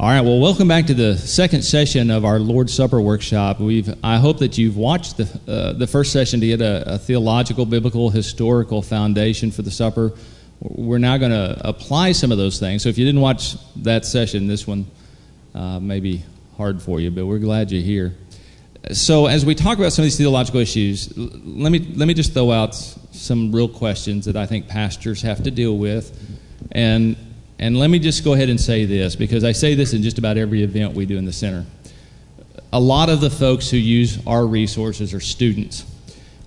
[0.00, 3.60] All right, well, welcome back to the second session of our Lord's Supper workshop.
[3.60, 6.98] We've, I hope that you've watched the, uh, the first session to get a, a,
[6.98, 10.12] theological, biblical, historical foundation for the supper.
[10.60, 12.82] We're now going to apply some of those things.
[12.82, 14.86] So if you didn't watch that session, this one
[15.54, 16.22] uh, may be
[16.56, 18.14] hard for you, but we're glad you're here.
[18.92, 22.32] So as we talk about some of these theological issues, let me, let me just
[22.32, 26.18] throw out some real questions that I think pastors have to deal with.
[26.72, 27.18] And
[27.60, 30.18] and let me just go ahead and say this because I say this in just
[30.18, 31.66] about every event we do in the center.
[32.72, 35.84] A lot of the folks who use our resources are students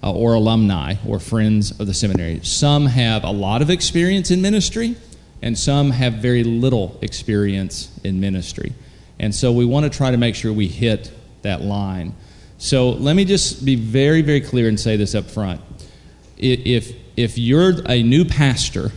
[0.02, 2.40] uh, or alumni or friends of the seminary.
[2.42, 4.96] Some have a lot of experience in ministry,
[5.44, 8.73] and some have very little experience in ministry.
[9.20, 11.12] And so we want to try to make sure we hit
[11.44, 12.16] that line.
[12.58, 15.62] So let me just be very, very clear and say this up front.
[16.38, 18.92] If, if you're a new pastor,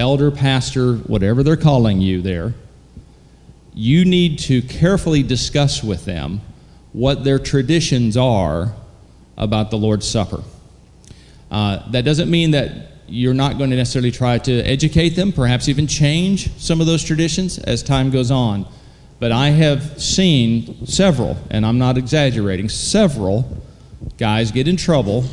[0.00, 2.54] elder, pastor, whatever they're calling you there,
[3.74, 6.40] you need to carefully discuss with them
[6.92, 8.72] what their traditions are
[9.36, 10.42] about the Lord's Supper.
[11.50, 15.68] Uh, that doesn't mean that you're not going to necessarily try to educate them, perhaps
[15.68, 18.66] even change some of those traditions as time goes on.
[19.18, 23.62] But I have seen several, and I'm not exaggerating, several
[24.16, 25.24] guys get in trouble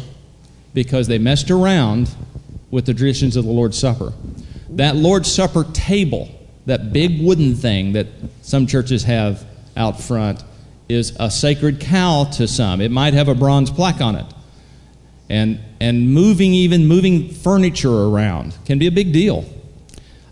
[0.73, 2.14] because they messed around
[2.70, 4.11] with the traditions of the Lord's Supper.
[4.72, 6.30] That Lord's Supper table,
[6.66, 8.08] that big wooden thing that
[8.42, 10.44] some churches have out front,
[10.90, 12.82] is a sacred cow to some.
[12.82, 14.26] It might have a bronze plaque on it.
[15.30, 19.45] And, and moving, even moving furniture around, can be a big deal.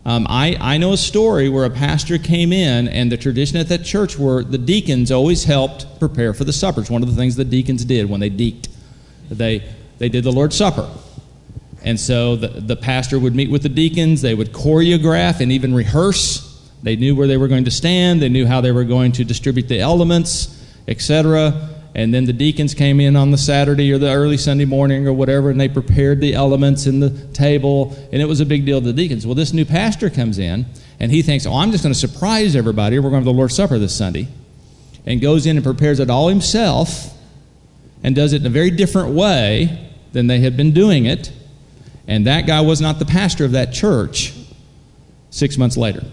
[0.06, 3.67] Um, I, I know a story where a pastor came in, and the tradition at
[3.69, 6.81] that church were the deacons always helped prepare for the supper.
[6.81, 8.69] It's one of the things the deacons did when they deeked.
[9.30, 9.63] They,
[9.97, 10.89] they did the Lord's Supper.
[11.86, 15.73] And so the, the pastor would meet with the deacons, they would choreograph and even
[15.73, 16.52] rehearse.
[16.81, 19.23] They knew where they were going to stand, they knew how they were going to
[19.23, 21.69] distribute the elements, etc.
[21.94, 25.13] And then the deacons came in on the Saturday or the early Sunday morning or
[25.13, 28.81] whatever, and they prepared the elements in the table, and it was a big deal
[28.81, 29.25] to the deacons.
[29.25, 30.66] Well, this new pastor comes in,
[31.00, 32.97] and he thinks, oh, I'm just going to surprise everybody.
[32.97, 34.28] We're going to have the Lord's Supper this Sunday.
[35.06, 37.16] And goes in and prepares it all himself
[38.03, 41.31] and does it in a very different way than they had been doing it.
[42.07, 44.33] And that guy was not the pastor of that church
[45.29, 46.03] six months later.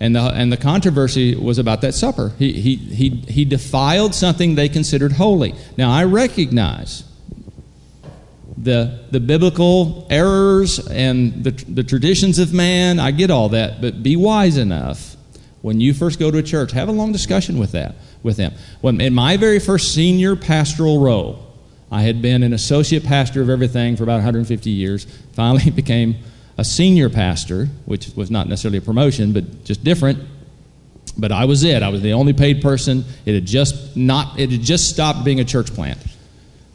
[0.00, 2.32] And the, and the controversy was about that supper.
[2.38, 5.54] He, he, he, he defiled something they considered holy.
[5.76, 7.02] Now, I recognize
[8.56, 13.00] the, the biblical errors and the, the traditions of man.
[13.00, 13.80] I get all that.
[13.80, 15.16] But be wise enough
[15.62, 18.52] when you first go to a church, have a long discussion with that with them.
[18.80, 21.47] When, in my very first senior pastoral role,
[21.90, 25.06] I had been an associate pastor of everything for about 150 years.
[25.32, 26.16] Finally became
[26.56, 30.18] a senior pastor, which was not necessarily a promotion, but just different.
[31.16, 31.82] But I was it.
[31.82, 33.04] I was the only paid person.
[33.24, 34.38] It had just not.
[34.38, 35.98] It had just stopped being a church plant.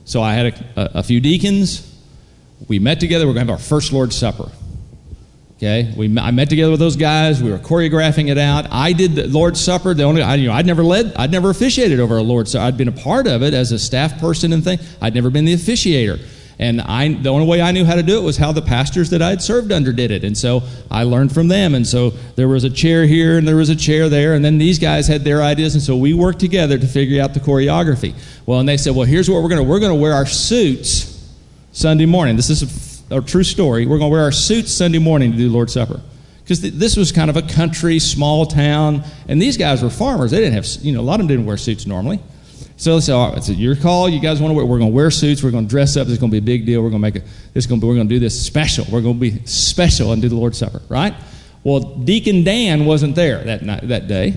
[0.05, 1.89] So I had a, a, a few deacons.
[2.67, 3.25] We met together.
[3.25, 4.51] We're going to have our first Lord's Supper.
[5.63, 7.41] Okay, we, I met together with those guys.
[7.41, 8.67] We were choreographing it out.
[8.69, 9.93] I did the Lord's Supper.
[9.93, 12.65] The only, I, you know, I'd never led, I'd never officiated over a Lord's Supper.
[12.65, 14.77] I'd been a part of it as a staff person and thing.
[15.01, 16.19] I'd never been the officiator.
[16.59, 19.09] And I, the only way I knew how to do it was how the pastors
[19.11, 20.25] that I'd served under did it.
[20.25, 21.75] And so I learned from them.
[21.75, 24.33] And so there was a chair here and there was a chair there.
[24.33, 25.75] And then these guys had their ideas.
[25.75, 28.13] And so we worked together to figure out the choreography.
[28.45, 30.25] Well, and they said, well, here's what we're going to, we're going to wear our
[30.25, 31.25] suits
[31.71, 32.35] Sunday morning.
[32.35, 33.85] This is a true story.
[33.85, 36.01] We're going to wear our suits Sunday morning to do Lord's Supper.
[36.43, 40.31] Because th- this was kind of a country, small town, and these guys were farmers.
[40.31, 42.19] They didn't have, you know, a lot of them didn't wear suits normally.
[42.75, 44.09] So it's, uh, it's your call.
[44.09, 44.65] You guys want to wear?
[44.65, 45.43] We're going to wear suits.
[45.43, 46.07] We're going to dress up.
[46.07, 46.81] Is going to be a big deal.
[46.81, 47.23] We're going to make it.
[47.53, 48.85] This going to be, we're going to do this special.
[48.91, 51.13] We're going to be special and do the Lord's Supper, right?
[51.63, 54.35] Well, Deacon Dan wasn't there that night, that day.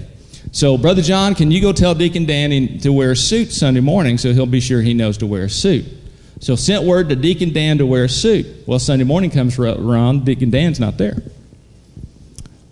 [0.53, 4.17] So, Brother John, can you go tell Deacon Dan to wear a suit Sunday morning
[4.17, 5.85] so he'll be sure he knows to wear a suit?
[6.41, 8.47] So sent word to Deacon Dan to wear a suit.
[8.67, 11.17] Well, Sunday morning comes around, Deacon Dan's not there.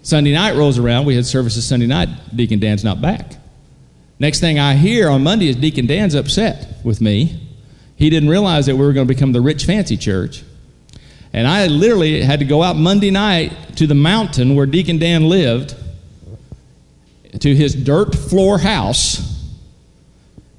[0.03, 3.37] Sunday night rolls around, we had services Sunday night, Deacon Dan's not back.
[4.19, 7.41] Next thing I hear on Monday is Deacon Dan's upset with me.
[7.97, 10.43] He didn't realize that we were going to become the rich fancy church.
[11.33, 15.29] And I literally had to go out Monday night to the mountain where Deacon Dan
[15.29, 15.75] lived,
[17.41, 19.34] to his dirt floor house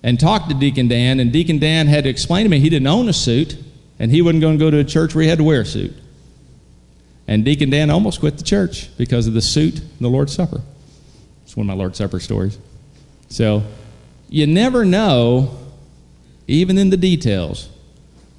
[0.06, 2.86] and talked to Deacon Dan, and Deacon Dan had to explain to me he didn't
[2.86, 3.58] own a suit,
[3.98, 5.66] and he wasn't going to go to a church where he had to wear a
[5.66, 5.96] suit.
[7.28, 10.62] And Deacon Dan almost quit the church because of the suit and the Lord's Supper.
[11.44, 12.60] It's one of my Lord's Supper stories.
[13.30, 13.64] So
[14.30, 15.58] you never know,
[16.48, 17.68] even in the details,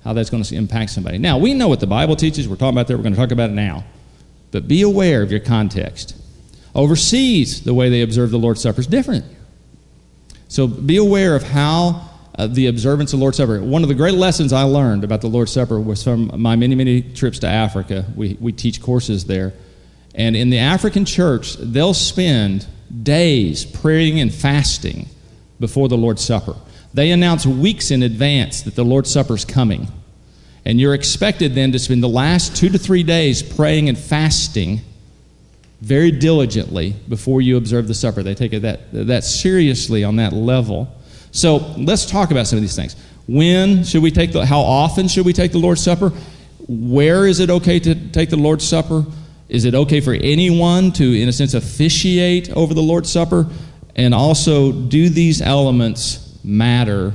[0.05, 1.19] how that's going to impact somebody.
[1.19, 2.49] Now, we know what the Bible teaches.
[2.49, 2.97] We're talking about that.
[2.97, 3.83] We're going to talk about it now.
[4.53, 6.15] But be aware of your context.
[6.77, 9.25] Overseas, the way they observe the Lord's Supper is different.
[10.57, 13.61] So be aware of how uh, the observance of Lord's Supper.
[13.61, 16.75] One of the great lessons I learned about the Lord's Supper was from my many,
[16.75, 18.07] many trips to Africa.
[18.17, 19.53] We, we teach courses there.
[20.15, 22.67] And in the African church, they'll spend
[23.03, 25.11] days praying and fasting
[25.61, 26.57] before the Lord's Supper.
[26.95, 29.89] They announce weeks in advance that the Lord's Supper is coming.
[30.65, 34.81] And you're expected then to spend the last two to three days praying and fasting
[35.81, 38.23] very diligently before you observe the supper.
[38.23, 40.95] They take it that, that seriously on that level.
[41.33, 42.97] So let's talk about some of these things.
[43.29, 46.11] When should we take the, how often should we take the Lord's Supper?
[46.69, 49.05] Where is it okay to take the Lord's Supper?
[49.49, 53.47] Is it okay for anyone to, in a sense, officiate over the Lord's Supper?
[53.97, 57.13] And also, do these elements matter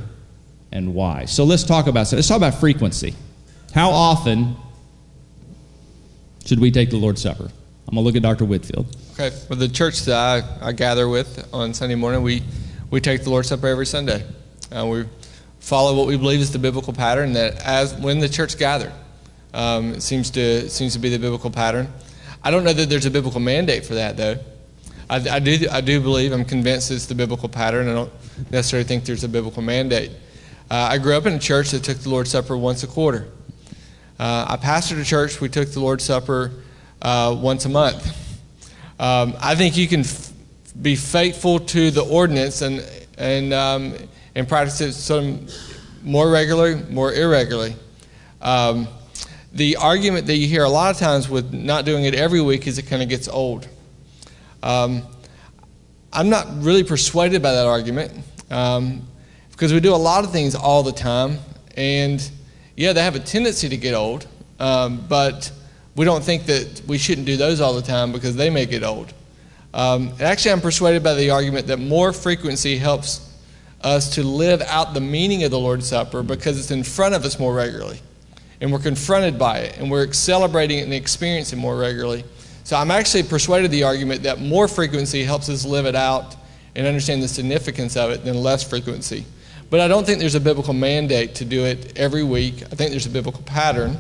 [0.72, 1.26] and why?
[1.26, 3.16] So let's talk about so let's talk about frequency.
[3.74, 4.56] How often
[6.46, 7.52] should we take the Lord's Supper?
[7.88, 8.46] I'm gonna look at Dr.
[8.46, 8.96] Whitfield.
[9.14, 12.44] Okay, well, the church that I, I gather with on Sunday morning, we
[12.90, 14.26] we take the Lord's Supper every Sunday.
[14.72, 15.06] Uh, we
[15.60, 18.94] follow what we believe is the biblical pattern that as when the church gathered,
[19.54, 21.92] um, it seems to seems to be the biblical pattern.
[22.44, 24.38] I don't know that there's a biblical mandate for that though.
[25.10, 27.90] I, I do I do believe I'm convinced it's the biblical pattern.
[27.90, 28.14] I don't
[28.50, 30.12] necessarily think there's a biblical mandate.
[30.70, 33.28] Uh, I grew up in a church that took the Lord's Supper once a quarter.
[34.18, 35.42] Uh, I pastored a church.
[35.42, 36.52] We took the Lord's Supper
[37.02, 38.18] uh, once a month.
[39.00, 40.04] Um, I think you can
[40.82, 42.86] be faithful to the ordinance and
[43.18, 43.94] and um,
[44.36, 45.48] and practice it some
[46.04, 47.76] more regularly, more irregularly.
[48.42, 48.88] Um,
[49.54, 52.68] the argument that you hear a lot of times with not doing it every week
[52.68, 53.68] is it kind of gets old.
[54.64, 55.04] Um,
[56.14, 58.14] I'm not really persuaded by that argument
[58.50, 59.08] um,
[59.52, 61.40] because we do a lot of things all the time,
[61.76, 62.32] and
[62.76, 64.28] yeah, they have a tendency to get old,
[64.60, 65.52] um, but
[65.96, 68.84] we don't think that we shouldn't do those all the time because they may get
[68.84, 69.14] old.
[69.74, 73.30] Um, actually, I'm persuaded by the argument that more frequency helps
[73.82, 77.26] us to live out the meaning of the Lord's Supper because it's in front of
[77.26, 78.00] us more regularly.
[78.60, 82.24] And we're confronted by it, and we're celebrating it and experiencing it more regularly.
[82.64, 86.36] So I'm actually persuaded the argument that more frequency helps us live it out
[86.76, 89.26] and understand the significance of it than less frequency.
[89.70, 92.62] But I don't think there's a biblical mandate to do it every week.
[92.64, 93.98] I think there's a biblical pattern,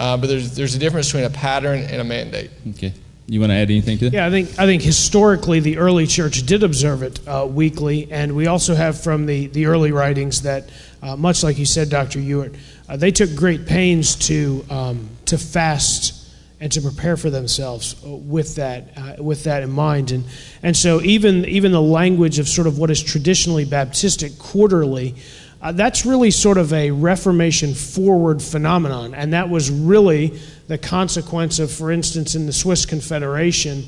[0.00, 2.50] uh, but there's, there's a difference between a pattern and a mandate.
[2.70, 2.94] Okay.
[3.26, 4.12] You want to add anything to that?
[4.12, 8.34] Yeah, I think I think historically the early church did observe it uh, weekly, and
[8.34, 10.68] we also have from the, the early writings that,
[11.00, 12.18] uh, much like you said, Dr.
[12.18, 12.56] Ewart,
[12.88, 18.08] uh, they took great pains to um, to fast and to prepare for themselves uh,
[18.08, 20.24] with that uh, with that in mind, and
[20.64, 25.14] and so even even the language of sort of what is traditionally Baptistic quarterly.
[25.62, 31.58] Uh, that's really sort of a Reformation forward phenomenon, and that was really the consequence
[31.58, 33.84] of, for instance, in the Swiss Confederation,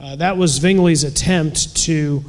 [0.00, 2.22] uh, that was Zwingli's attempt to,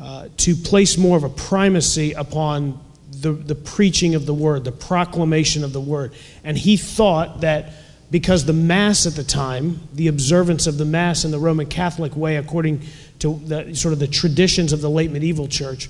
[0.00, 2.80] uh, to place more of a primacy upon
[3.12, 6.12] the, the preaching of the word, the proclamation of the word.
[6.42, 7.72] And he thought that
[8.10, 12.16] because the Mass at the time, the observance of the Mass in the Roman Catholic
[12.16, 12.82] way, according
[13.20, 15.88] to the, sort of the traditions of the late medieval church,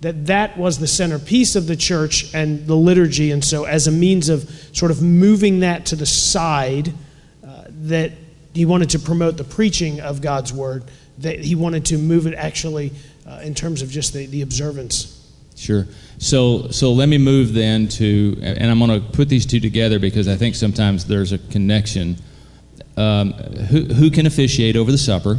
[0.00, 3.30] that that was the centerpiece of the church and the liturgy.
[3.30, 6.92] And so, as a means of sort of moving that to the side,
[7.86, 8.12] that
[8.54, 10.84] he wanted to promote the preaching of God's word,
[11.18, 12.92] that he wanted to move it actually
[13.26, 15.12] uh, in terms of just the, the observance.
[15.56, 15.86] Sure.
[16.18, 19.98] So, so let me move then to, and I'm going to put these two together
[19.98, 22.16] because I think sometimes there's a connection.
[22.96, 25.38] Um, who, who can officiate over the supper?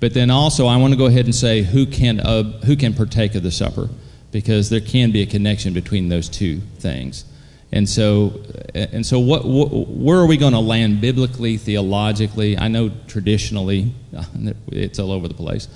[0.00, 2.94] But then also, I want to go ahead and say who can, uh, who can
[2.94, 3.88] partake of the supper
[4.30, 7.24] because there can be a connection between those two things.
[7.72, 8.40] And so,
[8.74, 12.56] and so what, what where are we going to land biblically, theologically?
[12.56, 13.92] I know traditionally
[14.68, 15.68] it's all over the place,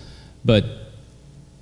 [0.45, 0.65] but,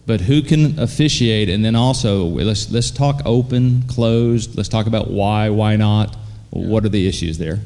[0.06, 1.48] but who can officiate?
[1.48, 4.56] And then also, let's, let's talk open, closed.
[4.56, 6.16] Let's talk about why, why not.
[6.50, 7.60] What are the issues there?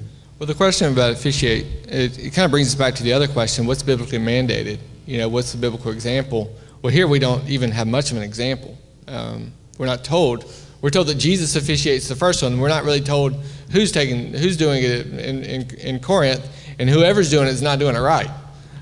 [0.44, 3.26] Well, the question about officiate, it, it kind of brings us back to the other
[3.26, 4.78] question what's biblically mandated?
[5.06, 6.54] You know, what's the biblical example?
[6.82, 8.76] Well, here we don't even have much of an example.
[9.08, 10.44] Um, we're not told
[10.82, 12.60] we're told that Jesus officiates the first one.
[12.60, 13.32] We're not really told
[13.70, 16.46] who's taking, who's doing it in, in, in Corinth,
[16.78, 18.28] and whoever's doing it is not doing it right.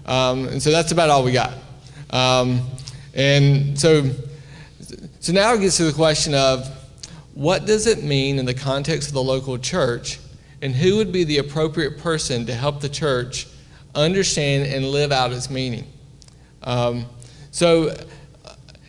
[0.04, 1.52] Um, and so that's about all we got.
[2.11, 2.62] Um,
[3.14, 4.11] and so,
[5.21, 6.66] so now it gets to the question of
[7.35, 10.19] what does it mean in the context of the local church,
[10.62, 13.47] and who would be the appropriate person to help the church
[13.95, 15.87] understand and live out its meaning?
[16.62, 17.04] Um,
[17.50, 17.95] so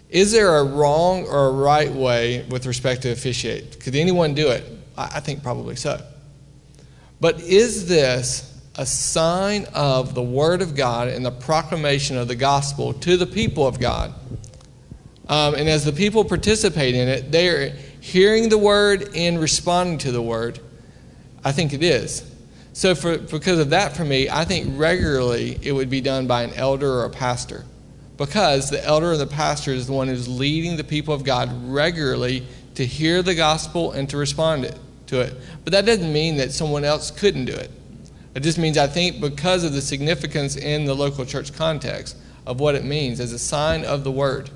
[0.09, 3.81] is there a wrong or a right way with respect to officiate?
[3.81, 4.63] Could anyone do it?
[4.95, 5.99] I think probably so.
[7.19, 12.35] But is this a sign of the Word of God and the proclamation of the
[12.35, 14.13] gospel to the people of God.
[15.27, 19.99] Um, and as the people participate in it, they are hearing the Word and responding
[19.99, 20.59] to the Word.
[21.43, 22.29] I think it is.
[22.73, 26.43] So, for, because of that, for me, I think regularly it would be done by
[26.43, 27.65] an elder or a pastor.
[28.17, 31.49] Because the elder or the pastor is the one who's leading the people of God
[31.71, 32.45] regularly
[32.75, 34.73] to hear the gospel and to respond
[35.07, 35.33] to it.
[35.63, 37.69] But that doesn't mean that someone else couldn't do it.
[38.35, 42.59] It just means I think because of the significance in the local church context of
[42.59, 44.49] what it means as a sign of the word,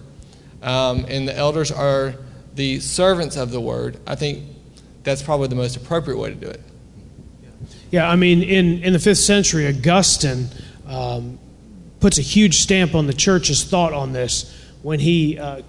[0.64, 2.16] um, and the elders are
[2.56, 4.44] the servants of the word, I think
[5.04, 6.62] that's probably the most appropriate way to do it.
[7.90, 10.50] Yeah, I mean, in, in the fifth century, Augustine
[10.88, 11.40] um,
[12.00, 15.62] puts a huge stamp on the church's thought on this when he uh,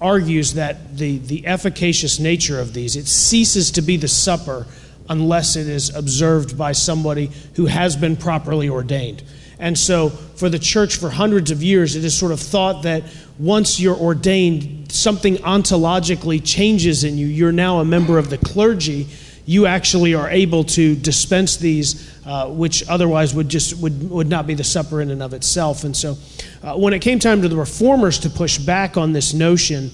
[0.00, 4.66] argues that the, the efficacious nature of these, it ceases to be the supper
[5.08, 9.22] unless it is observed by somebody who has been properly ordained.
[9.58, 13.04] And so, for the church for hundreds of years, it is sort of thought that
[13.38, 17.26] once you're ordained, something ontologically changes in you.
[17.26, 19.06] You're now a member of the clergy.
[19.46, 24.46] You actually are able to dispense these, uh, which otherwise would just would, would not
[24.46, 25.84] be the supper in and of itself.
[25.84, 26.16] And so,
[26.62, 29.90] uh, when it came time to the reformers to push back on this notion,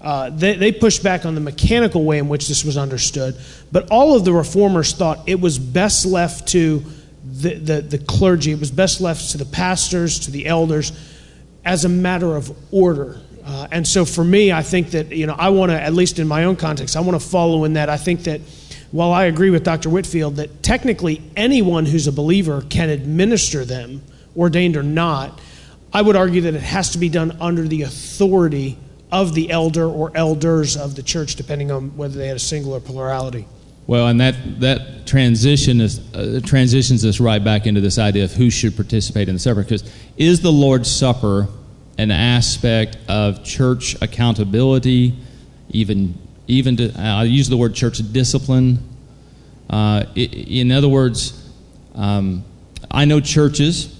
[0.00, 3.34] uh, they, they, pushed back on the mechanical way in which this was understood,
[3.72, 6.84] but all of the reformers thought it was best left to
[7.24, 10.92] the, the, the clergy, it was best left to the pastors, to the elders,
[11.64, 13.18] as a matter of order.
[13.44, 16.18] Uh, and so for me, I think that, you know, I want to, at least
[16.18, 17.88] in my own context, I want to follow in that.
[17.88, 18.42] I think that
[18.94, 19.90] while I agree with Dr.
[19.90, 24.02] Whitfield that technically anyone who's a believer can administer them,
[24.36, 25.40] ordained or not,
[25.92, 28.78] I would argue that it has to be done under the authority
[29.10, 32.72] of the elder or elders of the church, depending on whether they had a single
[32.72, 33.48] or plurality.
[33.88, 38.32] Well, and that, that transition is, uh, transitions us right back into this idea of
[38.32, 39.64] who should participate in the supper.
[39.64, 41.48] Because is the Lord's Supper
[41.98, 45.16] an aspect of church accountability,
[45.70, 48.78] even, even to, I use the word church discipline.
[49.68, 51.50] Uh, in other words,
[51.94, 52.44] um,
[52.90, 53.90] I know churches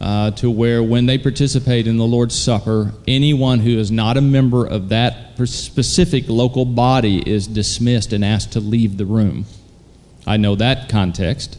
[0.00, 4.20] uh, to where when they participate in the Lord's Supper, anyone who is not a
[4.20, 9.46] member of that specific local body is dismissed and asked to leave the room.
[10.26, 11.58] I know that context.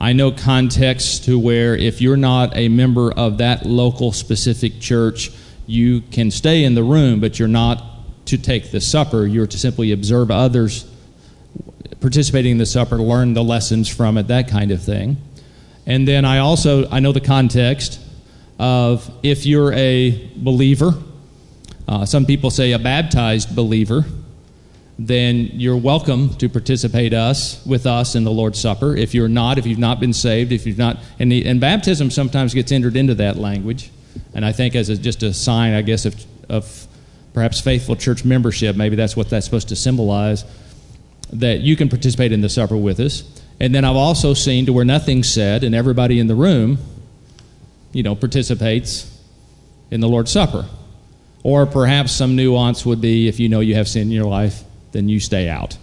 [0.00, 5.30] I know context to where if you're not a member of that local specific church,
[5.66, 7.89] you can stay in the room, but you're not
[8.26, 9.26] to take the supper.
[9.26, 10.86] You're to simply observe others
[12.00, 15.16] participating in the supper, learn the lessons from it, that kind of thing.
[15.86, 18.00] And then I also I know the context
[18.58, 20.94] of if you're a believer,
[21.88, 24.04] uh, some people say a baptized believer,
[24.98, 28.94] then you're welcome to participate us with us in the Lord's Supper.
[28.94, 32.10] If you're not, if you've not been saved, if you've not, and, the, and baptism
[32.10, 33.90] sometimes gets entered into that language,
[34.34, 36.86] and I think as a, just a sign, I guess, of, of
[37.32, 40.44] perhaps faithful church membership, maybe that's what that's supposed to symbolize,
[41.32, 43.22] that you can participate in the supper with us.
[43.60, 46.78] And then I've also seen to where nothing's said and everybody in the room,
[47.92, 49.06] you know, participates
[49.90, 50.66] in the Lord's Supper.
[51.42, 54.62] Or perhaps some nuance would be if you know you have sin in your life,
[54.92, 55.76] then you stay out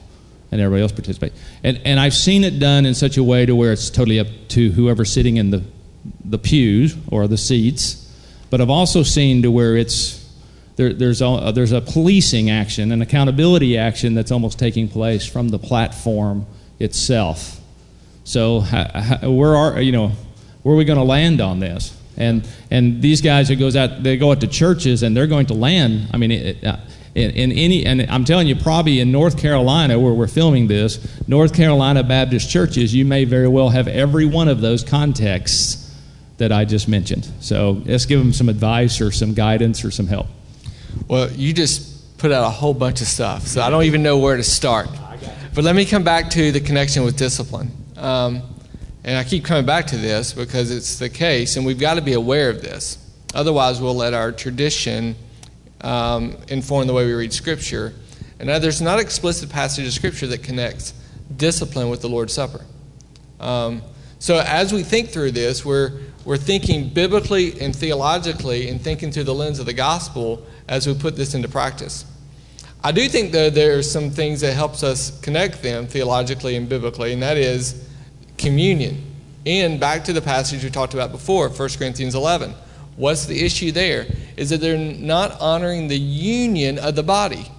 [0.51, 1.33] and everybody else participate.
[1.63, 4.27] And, and I've seen it done in such a way to where it's totally up
[4.49, 5.63] to whoever's sitting in the,
[6.23, 8.03] the pews or the seats.
[8.49, 10.26] But I've also seen to where it's
[10.77, 15.49] there, there's, a, there's a policing action, an accountability action that's almost taking place from
[15.49, 16.45] the platform
[16.79, 17.59] itself.
[18.23, 18.61] So
[19.23, 20.11] where are you know
[20.63, 21.97] where are we going to land on this?
[22.17, 25.47] And and these guys who goes out they go out to churches and they're going
[25.47, 26.09] to land.
[26.13, 26.31] I mean.
[26.31, 26.77] It, uh,
[27.15, 30.99] in, in, any, and I'm telling you, probably in North Carolina, where we're filming this,
[31.27, 35.91] North Carolina Baptist churches, you may very well have every one of those contexts
[36.37, 37.27] that I just mentioned.
[37.39, 40.27] So let's give them some advice or some guidance or some help.
[41.07, 44.17] Well, you just put out a whole bunch of stuff, so I don't even know
[44.17, 44.89] where to start.
[45.53, 47.71] But let me come back to the connection with discipline.
[47.95, 48.43] Um,
[49.03, 52.01] and I keep coming back to this because it's the case, and we've got to
[52.01, 52.97] be aware of this.
[53.33, 55.15] Otherwise, we'll let our tradition
[55.81, 57.93] um, inform the way we read Scripture.
[58.39, 60.93] And now, there's not explicit passage of Scripture that connects
[61.35, 62.65] discipline with the Lord's Supper.
[63.39, 63.81] Um,
[64.19, 69.23] so, as we think through this, we're, we're thinking biblically and theologically and thinking through
[69.23, 72.05] the lens of the gospel as we put this into practice.
[72.83, 76.69] I do think that there are some things that helps us connect them theologically and
[76.69, 77.87] biblically, and that is
[78.37, 79.03] communion.
[79.45, 82.53] And back to the passage we talked about before, 1 Corinthians 11.
[82.95, 84.07] What's the issue there?
[84.35, 87.51] Is that they're not honoring the union of the body.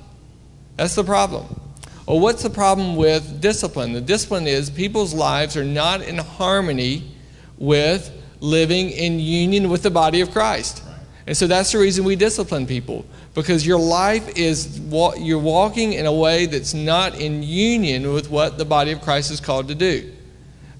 [0.76, 1.60] That's the problem.
[2.06, 3.92] Well, what's the problem with discipline?
[3.92, 7.10] The discipline is people's lives are not in harmony
[7.58, 8.10] with
[8.40, 10.82] living in union with the body of Christ.
[11.28, 13.04] And so that's the reason we discipline people
[13.34, 14.80] because your life is
[15.18, 19.30] you're walking in a way that's not in union with what the body of Christ
[19.30, 20.10] is called to do.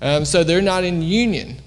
[0.01, 1.59] Um, so they're not in union.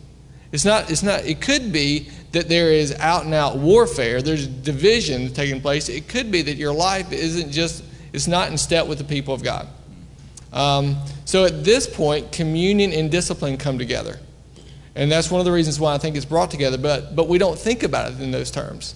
[0.52, 0.90] It's not.
[0.90, 1.26] It's not.
[1.26, 4.20] It could be that there is out and out warfare.
[4.20, 5.88] There's division taking place.
[5.88, 7.84] It could be that your life isn't just.
[8.14, 9.68] It's not in step with the people of God.
[10.52, 14.20] Um, so at this point, communion and discipline come together.
[14.96, 17.38] And that's one of the reasons why I think it's brought together, but, but we
[17.38, 18.96] don't think about it in those terms.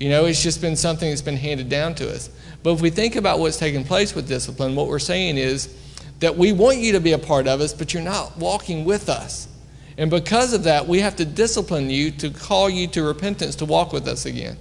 [0.00, 2.30] You know, it's just been something that's been handed down to us.
[2.62, 5.74] But if we think about what's taking place with discipline, what we're saying is
[6.20, 9.08] that we want you to be a part of us, but you're not walking with
[9.08, 9.48] us.
[9.96, 13.64] And because of that, we have to discipline you to call you to repentance to
[13.64, 14.56] walk with us again.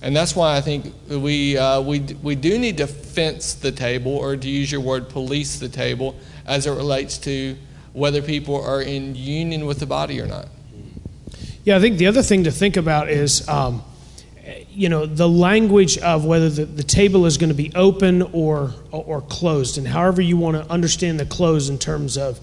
[0.00, 4.14] And that's why I think we, uh, we, we do need to fence the table,
[4.14, 6.14] or to use your word, police the table,
[6.46, 7.56] as it relates to
[7.94, 10.48] whether people are in union with the body or not.
[11.64, 13.82] Yeah, I think the other thing to think about is, um,
[14.68, 18.74] you know, the language of whether the, the table is going to be open or,
[18.90, 22.38] or closed, and however you want to understand the close in terms of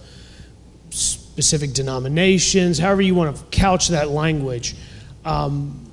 [0.90, 4.76] specific denominations, however you want to couch that language.
[5.24, 5.86] Um,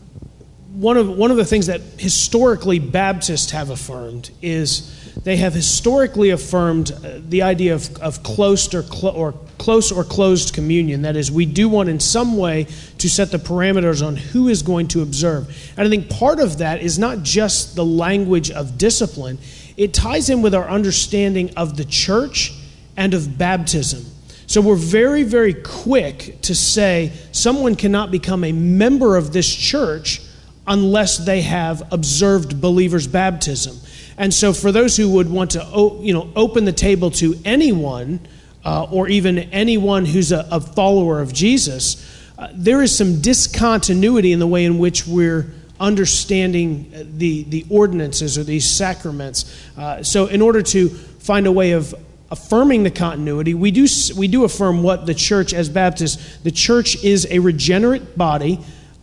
[0.72, 6.30] one of, one of the things that historically Baptists have affirmed is they have historically
[6.30, 11.02] affirmed uh, the idea of, of close or, clo- or close or closed communion.
[11.02, 12.66] That is, we do want in some way
[12.98, 15.72] to set the parameters on who is going to observe.
[15.76, 19.38] And I think part of that is not just the language of discipline,
[19.76, 22.52] it ties in with our understanding of the church
[22.96, 24.04] and of baptism.
[24.46, 30.22] So we're very, very quick to say someone cannot become a member of this church
[30.66, 33.76] unless they have observed believers' baptism.
[34.18, 38.20] And so, for those who would want to, you know, open the table to anyone,
[38.64, 42.04] uh, or even anyone who's a, a follower of Jesus,
[42.36, 48.36] uh, there is some discontinuity in the way in which we're understanding the the ordinances
[48.36, 49.56] or these sacraments.
[49.76, 51.94] Uh, so, in order to find a way of
[52.32, 57.02] affirming the continuity, we do we do affirm what the church as Baptists, the church
[57.04, 58.58] is a regenerate body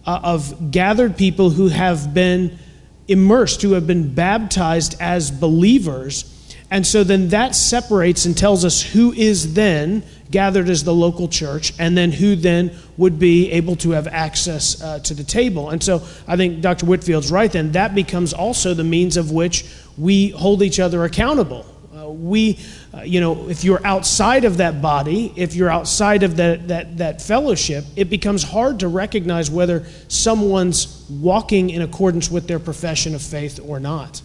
[0.05, 2.59] uh, of gathered people who have been
[3.07, 6.31] immersed, who have been baptized as believers.
[6.71, 11.27] And so then that separates and tells us who is then gathered as the local
[11.27, 15.69] church, and then who then would be able to have access uh, to the table.
[15.69, 16.85] And so I think Dr.
[16.85, 17.71] Whitfield's right then.
[17.73, 19.65] That becomes also the means of which
[19.97, 21.65] we hold each other accountable.
[21.95, 22.59] Uh, we,
[22.95, 26.97] uh, you know, if you're outside of that body, if you're outside of that, that,
[26.97, 33.13] that fellowship, it becomes hard to recognize whether someone's walking in accordance with their profession
[33.13, 34.21] of faith or not.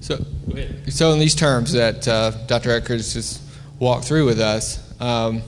[0.00, 0.24] So,
[0.88, 2.70] so in these terms that uh, Dr.
[2.70, 3.40] Eckers just
[3.78, 5.42] walked through with us, um,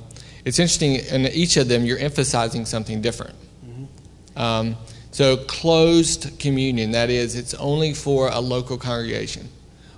[0.45, 3.35] it's interesting, in each of them, you're emphasizing something different.
[3.67, 4.39] Mm-hmm.
[4.39, 4.77] Um,
[5.11, 9.49] so, closed communion, that is, it's only for a local congregation.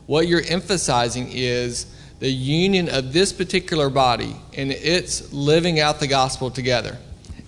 [0.06, 6.06] What you're emphasizing is the union of this particular body and its living out the
[6.06, 6.96] gospel together.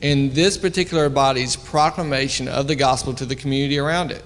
[0.02, 4.24] And this particular body's proclamation of the gospel to the community around it.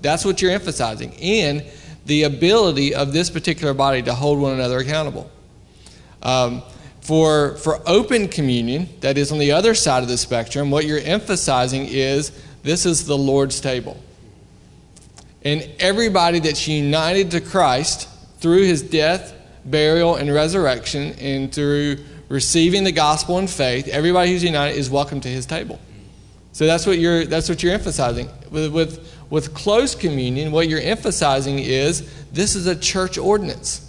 [0.00, 1.14] That's what you're emphasizing.
[1.20, 1.64] And
[2.06, 5.30] the ability of this particular body to hold one another accountable.
[6.22, 6.62] Um,
[7.00, 11.00] for, for open communion, that is on the other side of the spectrum, what you're
[11.00, 12.30] emphasizing is
[12.62, 13.98] this is the Lord's table.
[15.42, 22.84] And everybody that's united to Christ through his death, burial, and resurrection, and through receiving
[22.84, 25.80] the gospel in faith, everybody who's united is welcome to his table.
[26.52, 28.28] So that's what you're, that's what you're emphasizing.
[28.50, 33.86] With, with, with close communion, what you're emphasizing is this is a church ordinance.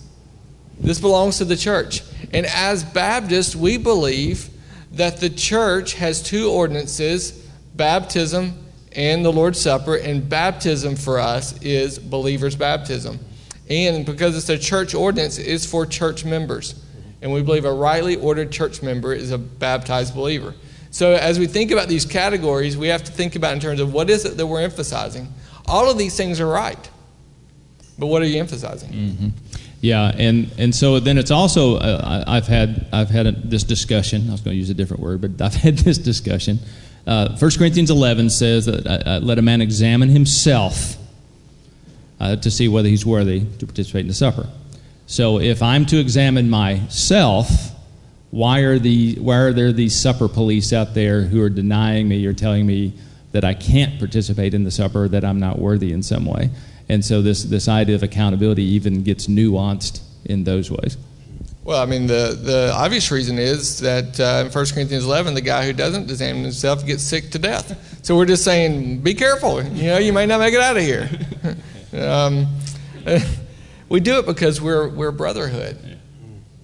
[0.80, 2.02] This belongs to the church.
[2.34, 4.50] And as Baptists, we believe
[4.94, 7.38] that the church has two ordinances
[7.76, 8.54] baptism
[8.94, 13.20] and the Lord's Supper, and baptism for us is believer's baptism.
[13.70, 16.84] And because it's a church ordinance, it's for church members.
[17.22, 20.56] And we believe a rightly ordered church member is a baptized believer.
[20.90, 23.94] So as we think about these categories, we have to think about in terms of
[23.94, 25.32] what is it that we're emphasizing.
[25.68, 26.90] All of these things are right,
[27.98, 28.90] but what are you emphasizing?
[28.90, 29.28] Mm-hmm.
[29.80, 34.28] Yeah, and, and so then it's also uh, I've had I've had a, this discussion.
[34.28, 36.60] I was going to use a different word, but I've had this discussion
[37.08, 40.98] uh, 1 Corinthians 11 says that uh, uh, let a man examine himself
[42.22, 44.48] uh, to see whether he's worthy to participate in the supper.
[45.08, 47.50] So if I'm to examine myself,
[48.30, 52.24] why are, the, why are there these supper police out there who are denying me
[52.28, 52.94] or telling me
[53.32, 56.52] that I can't participate in the supper, that I'm not worthy in some way?
[56.88, 60.98] And so this, this idea of accountability even gets nuanced in those ways.
[61.64, 65.42] Well, I mean, the, the obvious reason is that uh, in 1 Corinthians 11, the
[65.42, 68.00] guy who doesn't examine himself gets sick to death.
[68.06, 69.64] So we're just saying, be careful.
[69.64, 71.10] You know, you may not make it out of here.
[71.94, 72.48] um,
[73.90, 76.00] we do it because we're, we're brotherhood.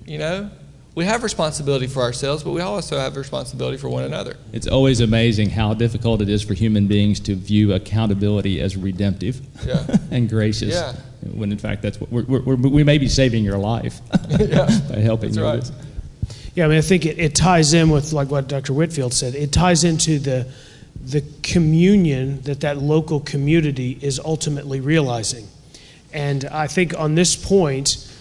[0.06, 0.50] You know,
[0.96, 4.38] we have responsibility for ourselves, but we also have responsibility for one another.
[4.54, 9.42] It's always amazing how difficult it is for human beings to view accountability as redemptive
[9.66, 9.86] Yeah.
[10.12, 10.74] and gracious.
[10.74, 10.94] Yeah.
[11.34, 15.32] When in fact, that's what we're, we're, we may be saving your life by helping
[15.32, 15.44] That's you.
[15.44, 15.72] right.
[16.56, 18.74] Yeah, I mean, I think it, it ties in with like what Dr.
[18.74, 19.36] Whitfield said.
[19.36, 20.48] It ties into the
[21.08, 25.48] the communion that that local community is ultimately realizing.
[26.12, 28.12] And I think on this point,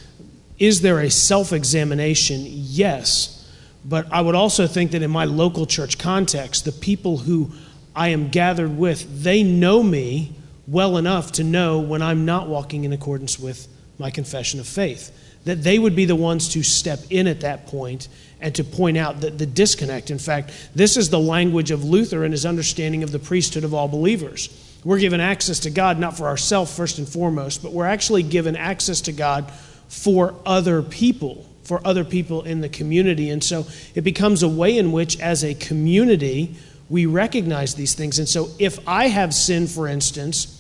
[0.61, 2.43] is there a self-examination?
[2.47, 3.51] Yes,
[3.85, 7.51] but I would also think that in my local church context, the people who
[7.95, 10.33] I am gathered with, they know me
[10.69, 13.67] well enough to know when I'm not walking in accordance with
[13.99, 15.11] my confession of faith
[15.45, 18.09] that they would be the ones to step in at that point
[18.41, 20.11] and to point out that the disconnect.
[20.11, 23.73] In fact, this is the language of Luther and his understanding of the priesthood of
[23.73, 24.49] all believers.
[24.85, 28.57] We're given access to God not for ourselves first and foremost, but we're actually given
[28.57, 29.51] access to God
[29.89, 33.31] for other people, for other people in the community.
[33.31, 36.55] And so it becomes a way in which, as a community,
[36.89, 38.19] we recognize these things.
[38.19, 40.53] And so if I have sinned, for instance,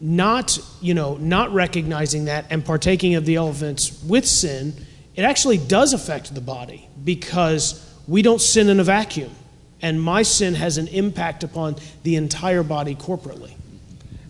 [0.00, 4.74] not you know not recognizing that and partaking of the elements with sin
[5.16, 9.30] it actually does affect the body because we don't sin in a vacuum
[9.82, 13.54] and my sin has an impact upon the entire body corporately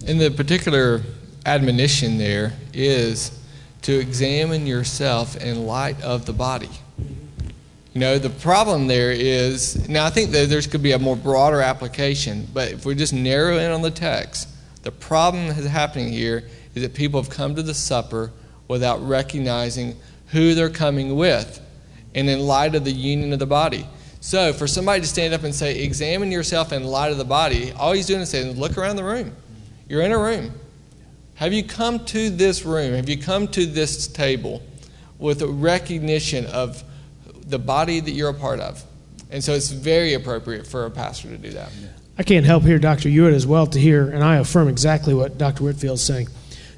[0.07, 1.03] And the particular
[1.47, 3.38] admonition there is
[3.83, 6.69] to examine yourself in light of the body.
[7.95, 11.16] You know, the problem there is now I think that there could be a more
[11.16, 14.49] broader application, but if we just narrow in on the text,
[14.83, 18.31] the problem that's happening here is that people have come to the supper
[18.69, 19.97] without recognizing
[20.33, 21.61] who they're coming with
[22.14, 23.87] and in light of the union of the body.
[24.21, 27.73] So, for somebody to stand up and say, examine yourself in light of the body,
[27.73, 29.35] all he's doing is saying, look around the room.
[29.88, 30.53] You're in a room.
[31.35, 32.93] Have you come to this room?
[32.95, 34.62] Have you come to this table
[35.19, 36.85] with a recognition of
[37.47, 38.85] the body that you're a part of?
[39.31, 41.71] And so it's very appropriate for a pastor to do that.
[42.19, 45.38] i can't help hear dr hewitt as well to hear and i affirm exactly what
[45.38, 46.29] dr whitfield's saying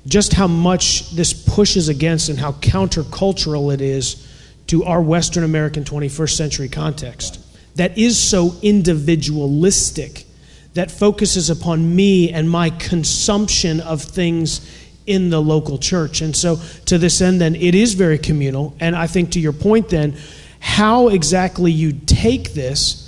[0.06, 4.28] just how much this pushes against and how countercultural it is
[4.66, 7.38] to our western american 21st century context
[7.76, 10.26] that is so individualistic
[10.74, 14.60] that focuses upon me and my consumption of things
[15.06, 16.20] in the local church.
[16.20, 18.74] And so, to this end, then, it is very communal.
[18.80, 20.16] And I think to your point, then,
[20.60, 22.98] how exactly you take this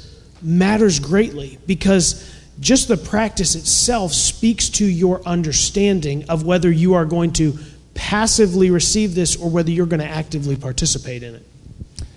[0.43, 7.05] matters greatly because just the practice itself speaks to your understanding of whether you are
[7.05, 7.59] going to
[7.95, 11.47] passively receive this or whether you're going to actively participate in it.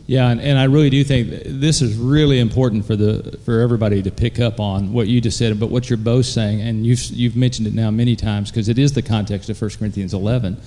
[0.08, 4.02] Yeah, and, and I really do think this is really important for the for everybody
[4.04, 7.04] to pick up on what you just said, but what you're both saying, and you've
[7.08, 10.58] you've mentioned it now many times because it is the context of 1 Corinthians 11.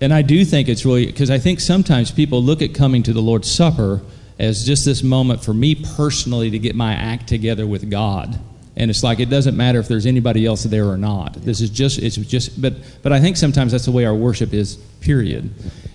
[0.00, 3.12] And I do think it's really because I think sometimes people look at coming to
[3.12, 4.00] the Lord's Supper
[4.38, 8.38] as just this moment for me personally to get my act together with God.
[8.80, 11.34] And it's like it doesn't matter if there's anybody else there or not.
[11.34, 14.54] This is just it's just but but I think sometimes that's the way our worship
[14.54, 14.78] is.
[15.00, 15.50] Period.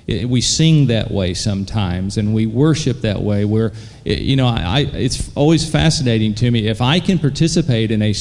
[0.08, 3.44] It, we sing that way sometimes, and we worship that way.
[3.44, 3.72] Where
[4.04, 8.14] you know, I, it's always fascinating to me if I can participate in a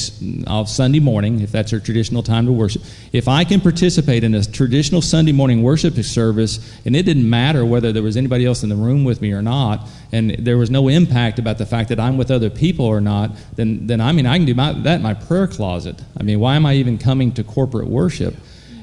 [0.47, 2.81] uh, Sunday morning, if that's our traditional time to worship.
[3.13, 7.63] If I can participate in a traditional Sunday morning worship service, and it didn't matter
[7.63, 10.71] whether there was anybody else in the room with me or not, and there was
[10.71, 14.11] no impact about the fact that I'm with other people or not, then then I
[14.11, 16.01] mean I can do my, that in my prayer closet.
[16.19, 18.33] I mean, why am I even coming to corporate worship?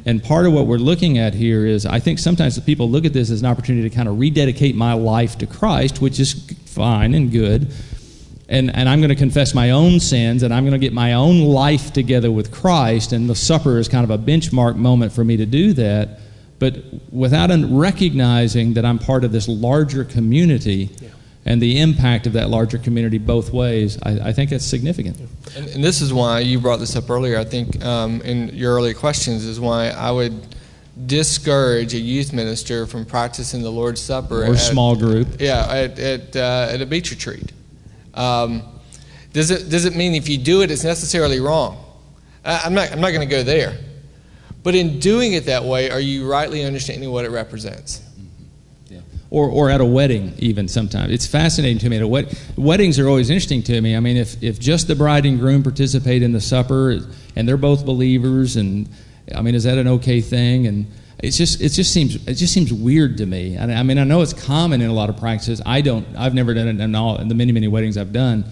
[0.05, 3.05] And part of what we're looking at here is I think sometimes the people look
[3.05, 6.33] at this as an opportunity to kind of rededicate my life to Christ, which is
[6.67, 7.73] fine and good.
[8.49, 11.15] And, and I'm going to confess my own sins and I'm going to get my
[11.15, 13.12] own life together with Christ.
[13.12, 16.19] And the supper is kind of a benchmark moment for me to do that.
[16.59, 21.09] But without recognizing that I'm part of this larger community, yeah
[21.44, 25.18] and the impact of that larger community both ways, I, I think that's significant.
[25.57, 27.37] And, and, this is why you brought this up earlier.
[27.38, 30.55] I think um, in your earlier questions is why I would
[31.07, 35.40] discourage a youth minister from practicing the Lord's Supper or a small group.
[35.40, 37.52] Yeah, at at, uh, at a beach retreat.
[38.14, 38.62] Um,
[39.33, 41.85] does it does it mean if you do it, it's necessarily wrong?
[42.44, 43.76] I, I'm not I'm not going to go there.
[44.62, 48.00] But in doing it that way, are you rightly understanding what it represents?
[49.33, 53.31] Or, or at a wedding even sometimes it's fascinating to me wed- weddings are always
[53.31, 56.40] interesting to me i mean if, if just the bride and groom participate in the
[56.40, 56.99] supper
[57.35, 58.88] and they're both believers and
[59.35, 60.87] i mean is that an okay thing and
[61.23, 63.57] it's just it just seems it just seems weird to me.
[63.57, 65.62] I, I mean, I know it's common in a lot of practices.
[65.64, 66.05] I don't.
[66.16, 68.45] I've never done it in all in the many many weddings I've done,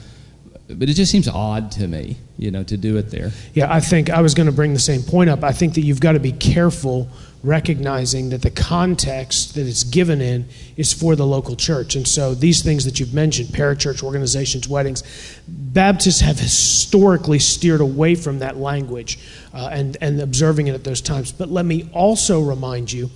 [0.78, 3.30] but it just seems odd to me, you know, to do it there.
[3.54, 5.44] Yeah, I think I was going to bring the same point up.
[5.44, 7.08] I think that you've got to be careful
[7.42, 11.96] recognizing that the context that it's given in is for the local church.
[11.96, 15.02] And so these things that you've mentioned, parachurch organizations, weddings,
[15.48, 19.18] Baptists have historically steered away from that language
[19.54, 21.32] uh, and, and observing it at those times.
[21.32, 23.08] But let me also remind you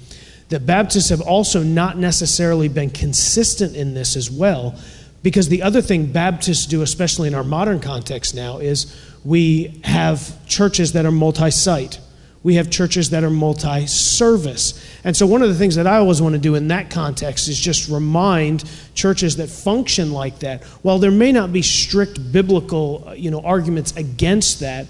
[0.49, 4.79] that Baptists have also not necessarily been consistent in this as well.
[5.25, 10.47] Because the other thing Baptists do, especially in our modern context now, is we have
[10.47, 11.99] churches that are multi site
[12.45, 14.87] we have churches that are multi service.
[15.03, 17.49] And so, one of the things that I always want to do in that context
[17.49, 20.63] is just remind churches that function like that.
[20.83, 24.87] While there may not be strict biblical uh, you know, arguments against that,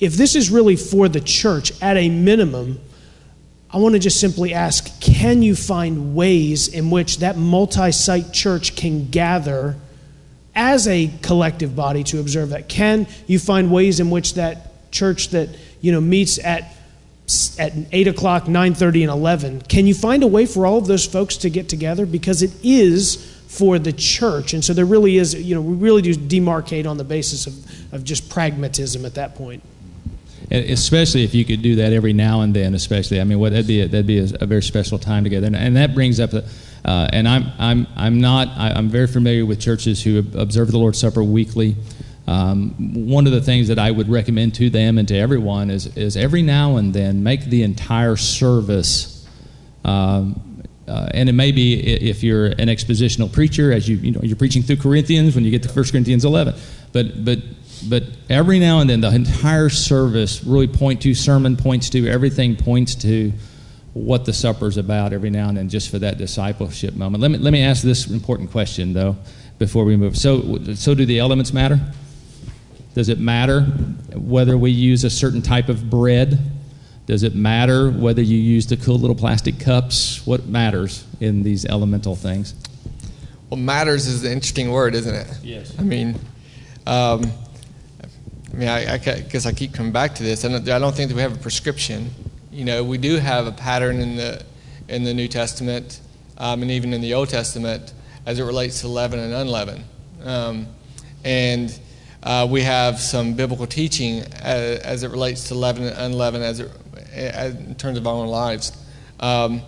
[0.00, 2.80] if this is really for the church, at a minimum,
[3.72, 8.32] I want to just simply ask can you find ways in which that multi site
[8.32, 9.76] church can gather
[10.54, 12.68] as a collective body to observe that?
[12.68, 15.48] Can you find ways in which that church that
[15.80, 16.76] you know, meets at
[17.58, 19.62] at 8 o'clock, 9.30, and 11.
[19.62, 22.04] Can you find a way for all of those folks to get together?
[22.04, 24.52] Because it is for the church.
[24.52, 27.94] And so there really is, you know, we really do demarcate on the basis of,
[27.94, 29.62] of just pragmatism at that point.
[30.52, 33.20] Especially if you could do that every now and then, especially.
[33.20, 35.46] I mean, what, that'd be, a, that'd be a, a very special time together.
[35.46, 39.46] And, and that brings up, uh, and I'm, I'm, I'm not, I, I'm very familiar
[39.46, 41.76] with churches who observe the Lord's Supper weekly.
[42.26, 45.96] Um, one of the things that I would recommend to them and to everyone is,
[45.96, 49.26] is every now and then make the entire service.
[49.84, 54.20] Um, uh, and it may be if you're an expositional preacher, as you you know
[54.22, 56.54] you're preaching through Corinthians when you get to 1 Corinthians 11.
[56.92, 57.38] But but
[57.88, 62.56] but every now and then the entire service really point to sermon points to everything
[62.56, 63.32] points to
[63.94, 67.20] what the supper is about every now and then just for that discipleship moment.
[67.20, 69.16] Let me let me ask this important question though
[69.58, 70.16] before we move.
[70.16, 71.80] So so do the elements matter?
[72.94, 73.62] Does it matter
[74.14, 76.38] whether we use a certain type of bread?
[77.06, 80.24] Does it matter whether you use the cool little plastic cups?
[80.26, 82.54] What matters in these elemental things?
[83.50, 85.26] Well, matters is an interesting word, isn't it?
[85.42, 85.78] Yes.
[85.78, 86.18] I mean,
[86.86, 87.30] um,
[88.52, 90.44] I mean, I, I, I keep coming back to this.
[90.44, 92.10] I don't, I don't think that we have a prescription.
[92.50, 94.44] You know, we do have a pattern in the
[94.88, 96.00] in the New Testament
[96.36, 97.94] um, and even in the Old Testament
[98.26, 99.84] as it relates to leaven and unleavened.
[100.22, 100.66] Um,
[101.24, 101.78] and
[102.22, 106.60] uh, we have some biblical teaching as, as, it relates to leaven and unleavened as
[106.60, 106.70] it,
[107.12, 108.72] as, in terms of our own lives.
[109.18, 109.62] Um,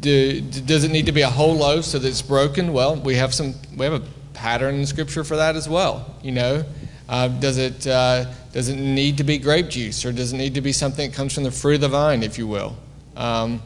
[0.00, 2.72] do, does it need to be a whole loaf so that it's broken?
[2.72, 3.54] Well, we have some.
[3.76, 4.02] We have a
[4.34, 6.14] pattern in Scripture for that as well.
[6.22, 6.64] You know,
[7.08, 10.54] uh, does it uh, does it need to be grape juice, or does it need
[10.54, 12.76] to be something that comes from the fruit of the vine, if you will?
[13.16, 13.62] Um,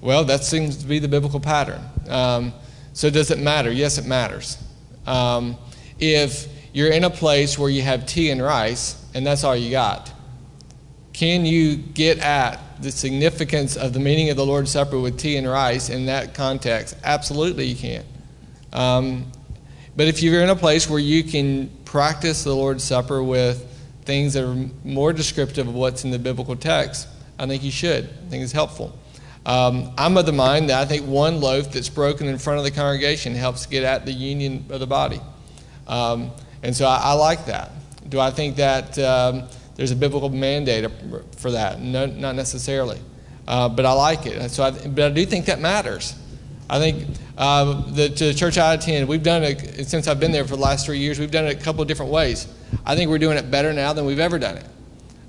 [0.00, 1.82] well, that seems to be the biblical pattern.
[2.08, 2.52] Um,
[2.92, 3.72] so, does it matter?
[3.72, 4.58] Yes, it matters.
[5.06, 5.56] Um,
[5.98, 9.70] if you're in a place where you have tea and rice, and that's all you
[9.70, 10.12] got.
[11.12, 15.36] Can you get at the significance of the meaning of the Lord's Supper with tea
[15.36, 16.96] and rice in that context?
[17.04, 18.04] Absolutely, you can.
[18.72, 19.30] Um,
[19.96, 23.70] but if you're in a place where you can practice the Lord's Supper with
[24.04, 27.06] things that are more descriptive of what's in the biblical text,
[27.38, 28.06] I think you should.
[28.06, 28.98] I think it's helpful.
[29.46, 32.64] Um, I'm of the mind that I think one loaf that's broken in front of
[32.64, 35.20] the congregation helps get at the union of the body.
[35.86, 36.32] Um,
[36.64, 37.70] and so I, I like that.
[38.08, 39.44] Do I think that um,
[39.76, 40.90] there's a biblical mandate
[41.36, 41.80] for that?
[41.80, 42.98] No, not necessarily.
[43.46, 44.50] Uh, but I like it.
[44.50, 46.18] So I, but I do think that matters.
[46.68, 50.44] I think uh, the, the church I attend, we've done it since I've been there
[50.44, 51.18] for the last three years.
[51.18, 52.46] We've done it a couple of different ways.
[52.86, 54.66] I think we're doing it better now than we've ever done it.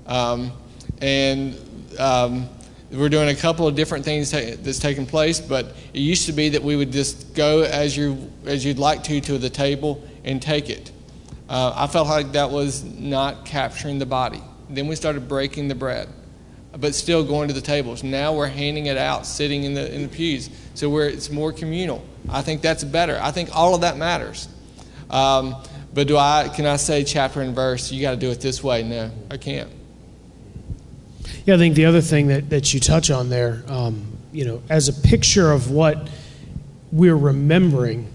[0.06, 0.52] Um,
[1.00, 1.58] and
[1.98, 2.48] um,
[2.92, 5.40] we're doing a couple of different things ta- that's taking place.
[5.40, 9.02] But it used to be that we would just go as you as you'd like
[9.04, 10.92] to to the table and take it.
[11.48, 14.42] Uh, I felt like that was not capturing the body.
[14.68, 16.08] Then we started breaking the bread,
[16.78, 18.02] but still going to the tables.
[18.02, 21.52] Now we're handing it out, sitting in the in the pews, so where it's more
[21.52, 22.04] communal.
[22.28, 23.18] I think that's better.
[23.20, 24.48] I think all of that matters.
[25.10, 25.56] Um,
[25.94, 26.50] but do I?
[26.54, 27.90] Can I say chapter and verse?
[27.90, 28.82] You got to do it this way.
[28.82, 29.70] No, I can't.
[31.46, 34.62] Yeah, I think the other thing that, that you touch on there, um, you know,
[34.68, 36.08] as a picture of what
[36.90, 38.10] we're remembering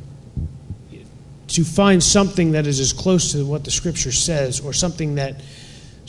[1.47, 5.41] to find something that is as close to what the scripture says or something that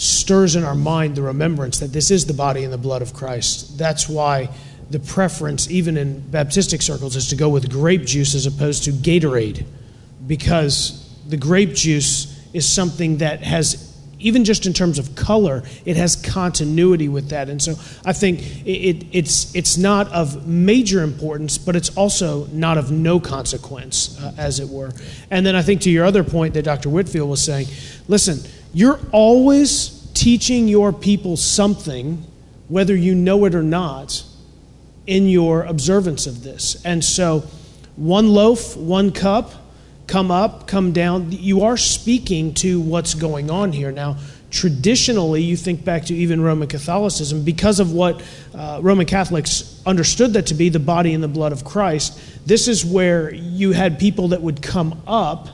[0.03, 3.15] stirs in our mind the remembrance that this is the body and the blood of
[3.15, 3.79] Christ.
[3.79, 4.51] That's why
[4.91, 8.91] the preference, even in Baptistic circles, is to go with grape juice as opposed to
[8.91, 9.65] Gatorade,
[10.27, 15.97] because the grape juice is something that has even just in terms of color, it
[15.97, 17.49] has continuity with that.
[17.49, 17.73] And so
[18.05, 23.19] I think it, it's, it's not of major importance, but it's also not of no
[23.19, 24.93] consequence, uh, as it were.
[25.31, 26.89] And then I think to your other point that Dr.
[26.89, 27.67] Whitfield was saying,
[28.07, 28.39] listen,
[28.73, 32.25] you're always teaching your people something,
[32.69, 34.25] whether you know it or not,
[35.07, 36.83] in your observance of this.
[36.85, 37.45] And so,
[37.97, 39.53] one loaf, one cup,
[40.07, 41.31] come up, come down.
[41.31, 43.93] You are speaking to what's going on here.
[43.93, 44.17] Now,
[44.51, 48.23] traditionally, you think back to even Roman Catholicism, because of what
[48.55, 52.69] uh, Roman Catholics understood that to be the body and the blood of Christ, this
[52.69, 55.49] is where you had people that would come up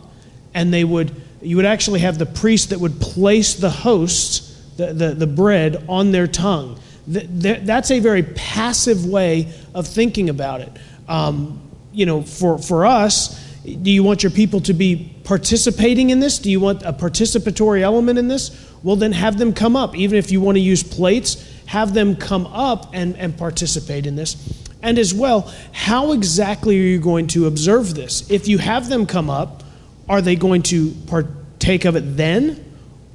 [0.54, 4.92] and they would, you would actually have the priest that would place the host, the,
[4.92, 6.79] the, the bread, on their tongue.
[7.07, 10.72] That's a very passive way of thinking about it.
[11.09, 16.20] Um, you know, for, for us, do you want your people to be participating in
[16.20, 16.38] this?
[16.38, 18.72] Do you want a participatory element in this?
[18.83, 19.96] Well, then have them come up.
[19.96, 24.16] Even if you want to use plates, have them come up and, and participate in
[24.16, 24.37] this.
[24.83, 28.31] And as well, how exactly are you going to observe this?
[28.31, 29.64] If you have them come up,
[30.09, 32.64] are they going to partake of it then?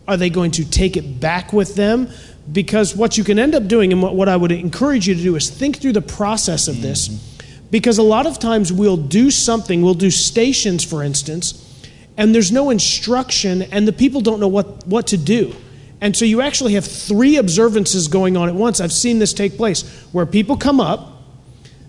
[0.08, 2.10] Are they going to take it back with them?
[2.52, 5.22] Because what you can end up doing, and what, what I would encourage you to
[5.22, 7.08] do, is think through the process of this.
[7.08, 7.34] Mm-hmm
[7.74, 11.84] because a lot of times we'll do something, we'll do stations, for instance,
[12.18, 15.56] and there's no instruction, and the people don't know what, what to do.
[16.00, 18.80] And so you actually have three observances going on at once.
[18.80, 21.24] I've seen this take place where people come up,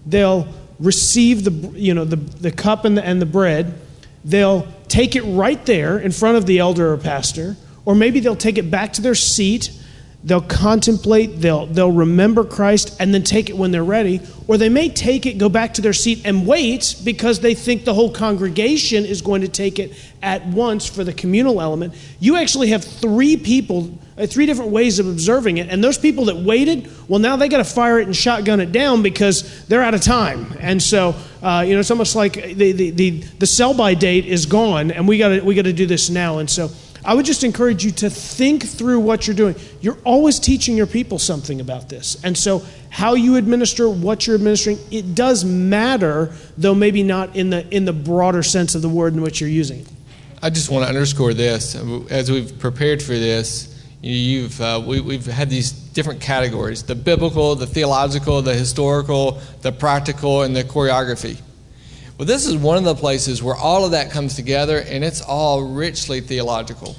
[0.07, 3.79] they'll receive the, you know, the, the cup and the, and the bread,
[4.25, 8.37] they'll take it right there in front of the elder or pastor, or maybe they'll
[8.37, 9.71] take it back to their seat
[10.25, 14.21] they'll contemplate, they'll, they'll remember Christ, and then take it when they're ready.
[14.49, 17.85] Or they may take it, go back to their seat, and wait because they think
[17.85, 21.95] the whole congregation is going to take it at once for the communal element.
[22.21, 25.69] You actually have three people, uh, three different ways of observing it.
[25.69, 28.73] And those people that waited, well, now they got to fire it and shotgun it
[28.73, 30.57] down because they're out of time.
[30.61, 34.25] And so, uh, you know, it's almost like the, the, the, the sell by date
[34.25, 36.39] is gone, and we got we got to do this now.
[36.39, 36.71] And so,
[37.05, 39.57] I would just encourage you to think through what you're doing.
[39.81, 42.23] You're always teaching your people something about this.
[42.25, 47.51] And so, how you administer what you're administering, it does matter, though maybe not in
[47.51, 49.89] the, in the broader sense of the word in which you're using it.
[50.43, 51.75] I just want to underscore this.
[52.11, 57.55] As we've prepared for this, you've, uh, we, we've had these different categories the biblical,
[57.55, 61.41] the theological, the historical, the practical, and the choreography.
[62.17, 65.21] Well, this is one of the places where all of that comes together and it's
[65.21, 66.95] all richly theological.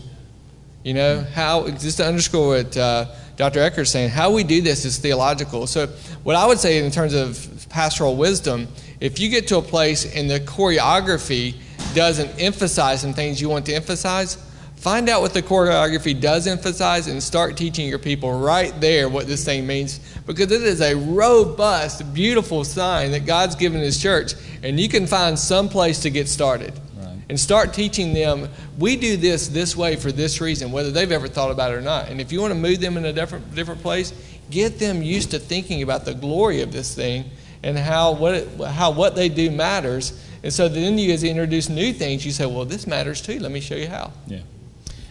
[0.84, 3.06] You know, how, just to underscore what uh,
[3.38, 3.60] Dr.
[3.62, 5.68] Ecker is saying, how we do this is theological.
[5.68, 5.88] So,
[6.24, 8.68] what I would say in terms of pastoral wisdom,
[9.00, 11.56] if you get to a place and the choreography
[11.94, 14.38] doesn't emphasize some things you want to emphasize,
[14.86, 19.26] Find out what the choreography does emphasize and start teaching your people right there what
[19.26, 24.34] this thing means because it is a robust, beautiful sign that God's given His church,
[24.62, 26.72] and you can find some place to get started.
[27.00, 27.18] Right.
[27.30, 31.28] And start teaching them, we do this this way for this reason, whether they've ever
[31.28, 32.10] thought about it or not.
[32.10, 34.14] And if you want to move them in a different, different place,
[34.52, 37.26] get them used to thinking about the glory of this thing
[37.64, 40.24] and how what, it, how what they do matters.
[40.44, 43.40] And so then you, as you introduce new things, you say, well, this matters too.
[43.40, 44.14] Let me show you how.
[44.28, 44.42] Yeah.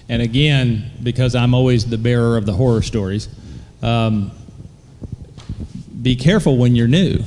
[0.09, 3.29] And again, because I'm always the bearer of the horror stories,
[3.83, 4.31] um,
[6.03, 7.25] be careful when you're new.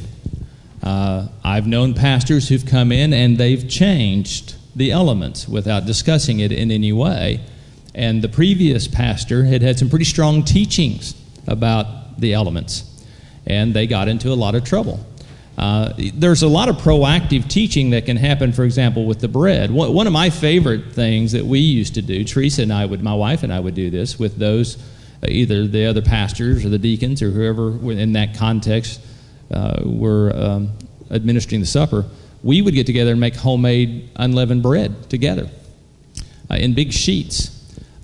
[0.83, 6.51] Uh, I've known pastors who've come in and they've changed the elements without discussing it
[6.51, 7.41] in any way.
[7.95, 11.15] And the previous pastor had had some pretty strong teachings
[11.47, 12.83] about the elements,
[13.47, 15.03] and they got into a lot of trouble.
[15.57, 19.71] Uh, there's a lot of proactive teaching that can happen, for example, with the bread.
[19.71, 23.15] One of my favorite things that we used to do, Teresa and I would, my
[23.15, 24.77] wife and I would do this with those,
[25.23, 29.01] uh, either the other pastors or the deacons or whoever in that context
[29.49, 30.69] uh, were um,
[31.09, 32.05] administering the supper.
[32.43, 35.49] We would get together and make homemade unleavened bread together
[36.51, 37.53] uh, in big sheets.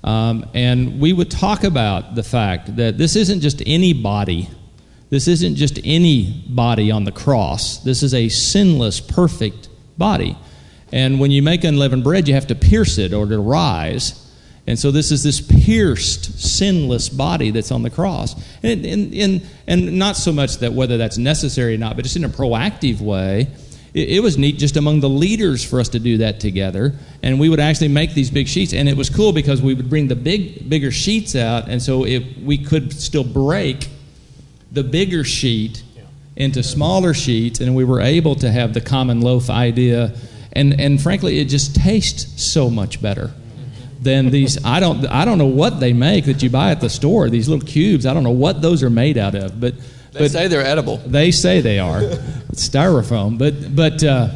[0.02, 4.50] Um, and we would talk about the fact that this isn't just any body
[5.10, 7.78] this isn't just any body on the cross.
[7.78, 10.36] This is a sinless, perfect body.
[10.92, 14.20] And when you make unleavened bread, you have to pierce it or to rise.
[14.66, 18.34] And so this is this pierced, sinless body that's on the cross.
[18.62, 22.16] And, and, and, and not so much that whether that's necessary or not, but just
[22.16, 23.48] in a proactive way.
[23.92, 26.94] It, it was neat just among the leaders for us to do that together.
[27.22, 28.72] And we would actually make these big sheets.
[28.72, 31.68] And it was cool because we would bring the big, bigger sheets out.
[31.68, 33.88] And so it, we could still break
[34.74, 35.82] the bigger sheet
[36.36, 40.12] into smaller sheets, and we were able to have the common loaf idea.
[40.52, 43.32] And, and frankly, it just tastes so much better
[44.00, 44.62] than these.
[44.64, 47.30] I don't I don't know what they make that you buy at the store.
[47.30, 48.04] These little cubes.
[48.04, 49.74] I don't know what those are made out of, but
[50.12, 50.98] They but say they're edible.
[50.98, 54.28] they say they are it's styrofoam, but but uh,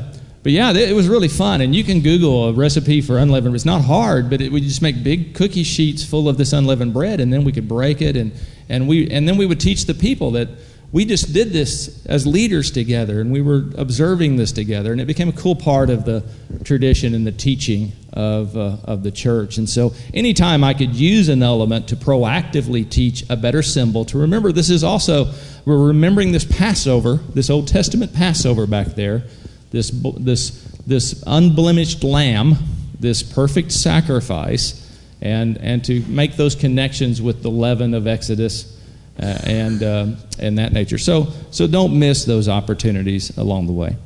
[0.42, 1.60] but yeah, it was really fun.
[1.60, 3.54] And you can Google a recipe for unleavened.
[3.54, 6.94] It's not hard, but it, we just make big cookie sheets full of this unleavened
[6.94, 8.32] bread, and then we could break it, and
[8.68, 10.48] and we and then we would teach the people that
[10.90, 15.06] we just did this as leaders together, and we were observing this together, and it
[15.06, 16.24] became a cool part of the
[16.64, 19.58] tradition and the teaching of uh, of the church.
[19.58, 24.18] And so, anytime I could use an element to proactively teach a better symbol, to
[24.18, 25.32] remember this is also
[25.66, 29.24] we're remembering this Passover, this Old Testament Passover back there,
[29.70, 30.50] this this
[30.86, 32.56] this unblemished lamb,
[32.98, 34.87] this perfect sacrifice,
[35.20, 38.76] and and to make those connections with the leaven of Exodus
[39.20, 40.06] uh, and uh,
[40.38, 40.98] and that nature.
[40.98, 43.96] So so don't miss those opportunities along the way.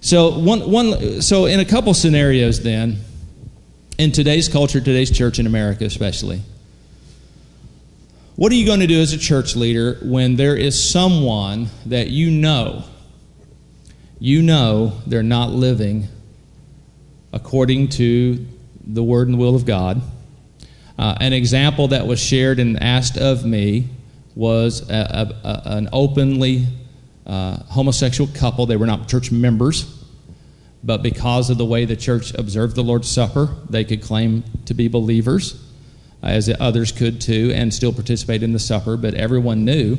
[0.00, 2.98] So one one so in a couple scenarios then,
[3.98, 6.42] in today's culture, today's church in America especially.
[8.36, 12.06] What are you going to do as a church leader when there is someone that
[12.06, 12.84] you know,
[14.20, 16.06] you know they're not living
[17.32, 18.46] according to
[18.86, 20.00] the word and will of God?
[20.98, 23.88] Uh, an example that was shared and asked of me
[24.34, 24.94] was a,
[25.44, 26.66] a, a, an openly
[27.26, 28.66] uh, homosexual couple.
[28.66, 30.04] They were not church members,
[30.82, 34.74] but because of the way the church observed the Lord's Supper, they could claim to
[34.74, 35.64] be believers
[36.22, 39.96] as others could too, and still participate in the supper, but everyone knew.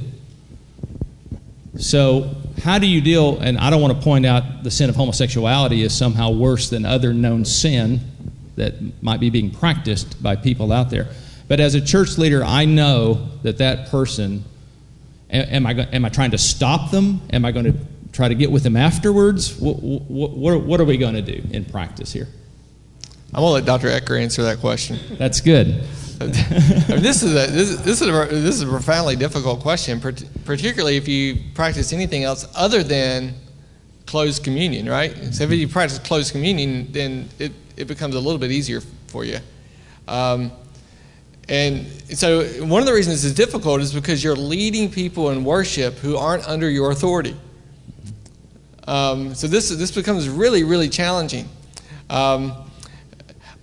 [1.77, 3.39] So, how do you deal?
[3.39, 6.85] And I don't want to point out the sin of homosexuality is somehow worse than
[6.85, 8.01] other known sin
[8.59, 11.07] that might be being practiced by people out there.
[11.47, 14.45] But as a church leader, I know that that person,
[15.31, 17.21] am I, am I trying to stop them?
[17.33, 17.77] Am I going to
[18.13, 19.57] try to get with them afterwards?
[19.57, 22.27] What, what, what are we going to do in practice here?
[23.33, 23.87] I'm going to let Dr.
[23.87, 24.99] Ecker answer that question.
[25.17, 25.83] That's good.
[26.19, 31.07] this is a this, this is a this is a profoundly difficult question, particularly if
[31.07, 33.33] you practice anything else other than
[34.05, 35.15] closed communion, right?
[35.33, 39.25] So if you practice closed communion, then it, it becomes a little bit easier for
[39.25, 39.39] you.
[40.07, 40.51] Um,
[41.47, 45.95] and so one of the reasons it's difficult is because you're leading people in worship
[45.95, 47.35] who aren't under your authority.
[48.87, 51.47] Um, so this this becomes really really challenging.
[52.09, 52.53] Um,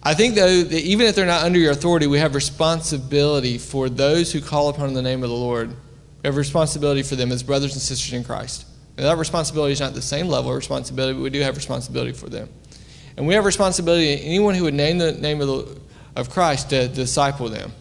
[0.07, 3.89] I think, though, that even if they're not under your authority, we have responsibility for
[3.89, 5.71] those who call upon the name of the Lord.
[5.71, 8.67] We have responsibility for them as brothers and sisters in Christ.
[8.97, 12.13] And that responsibility is not the same level of responsibility, but we do have responsibility
[12.13, 12.49] for them.
[13.17, 15.81] And we have responsibility anyone who would name the name of, the,
[16.17, 17.73] of Christ to disciple them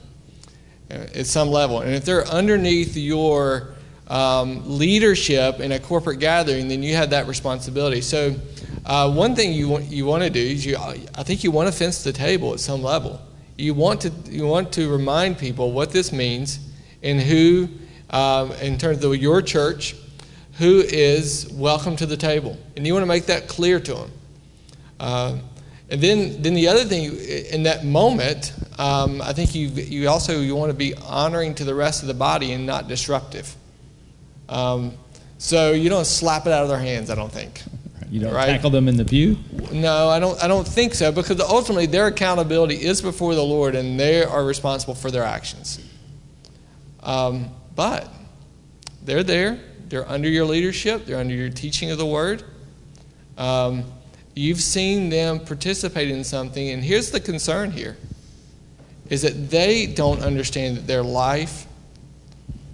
[0.89, 1.81] at some level.
[1.81, 3.75] And if they're underneath your
[4.07, 8.01] um, leadership in a corporate gathering, then you have that responsibility.
[8.01, 8.36] So
[8.86, 11.67] uh, one thing you want, you want to do is you, I think you want
[11.67, 13.19] to fence the table at some level.
[13.57, 16.59] You want to, you want to remind people what this means
[17.01, 17.69] and who,
[18.09, 19.95] um, in terms of your church,
[20.57, 22.57] who is welcome to the table.
[22.77, 24.11] And you want to make that clear to them.
[25.00, 25.38] Uh,
[25.89, 30.39] and then, then the other thing in that moment, um, I think you, you also
[30.39, 33.56] you want to be honoring to the rest of the body and not disruptive.
[34.50, 34.93] Um,
[35.38, 37.62] so you don't slap it out of their hands, I don't think.
[38.10, 38.48] You don't right?
[38.48, 39.38] tackle them in the pew?
[39.72, 40.41] No, I don't.
[40.41, 44.46] I don't think so because ultimately their accountability is before the Lord, and they are
[44.46, 45.80] responsible for their actions.
[47.02, 48.08] Um, but
[49.04, 49.60] they're there.
[49.89, 51.06] They're under your leadership.
[51.06, 52.43] They're under your teaching of the Word.
[53.38, 53.84] Um,
[54.36, 57.97] you've seen them participate in something, and here's the concern here:
[59.09, 61.65] is that they don't understand that their life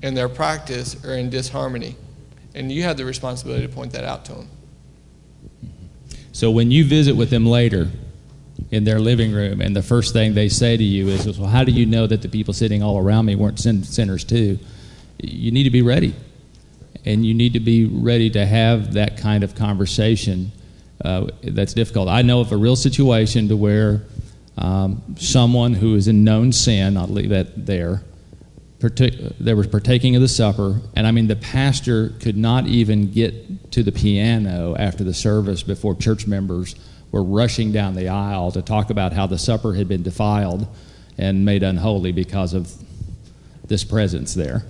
[0.04, 1.96] and their practice are in disharmony,
[2.56, 4.50] and you have the responsibility to point that out to them.
[6.34, 7.90] So when you visit with them later
[8.72, 11.64] in their living room, and the first thing they say to you is, Well, how
[11.64, 14.58] do you know that the people sitting all around me weren't sin- sinners too?
[15.22, 16.16] You need to be ready.
[17.04, 20.52] And you need to be ready to have that kind of conversation
[21.04, 22.08] uh, that's difficult.
[22.10, 24.04] I know of a real situation to where
[24.58, 28.04] um, someone who is in known sin, I'll leave that there,
[28.80, 33.12] partic- they were partaking of the supper, and I mean, the pastor could not even
[33.12, 36.76] get to the piano after the service before church members
[37.12, 40.68] were rushing down the aisle to talk about how the supper had been defiled
[41.18, 42.72] and made unholy because of
[43.68, 44.64] this presence there.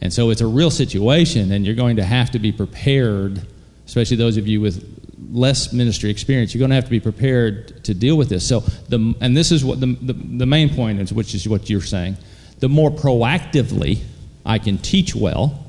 [0.00, 3.46] And so it's a real situation, and you're going to have to be prepared,
[3.86, 4.95] especially those of you with
[5.30, 6.54] less ministry experience.
[6.54, 8.46] You're going to have to be prepared to deal with this.
[8.46, 11.68] So, the, and this is what the, the, the main point is, which is what
[11.70, 12.16] you're saying
[12.58, 14.02] the more proactively
[14.44, 15.66] I can teach well,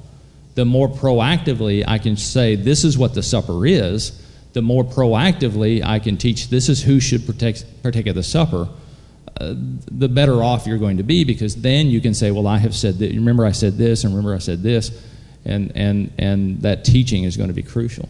[0.55, 5.83] the more proactively I can say, this is what the supper is, the more proactively
[5.83, 8.69] I can teach, this is who should partake, partake of the supper.
[9.39, 9.53] uh,
[9.91, 12.75] the better off you're going to be because then you can say, well, I have
[12.75, 13.11] said that.
[13.11, 14.91] Remember, I said this, and remember, I said this,
[15.45, 18.09] and and and that teaching is going to be crucial.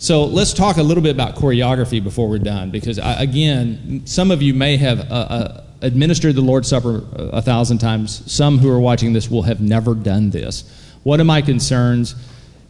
[0.00, 4.30] So let's talk a little bit about choreography before we're done, because I, again, some
[4.30, 8.30] of you may have uh, uh, administered the Lord's Supper a thousand times.
[8.30, 10.62] Some who are watching this will have never done this.
[11.02, 12.14] One of my concerns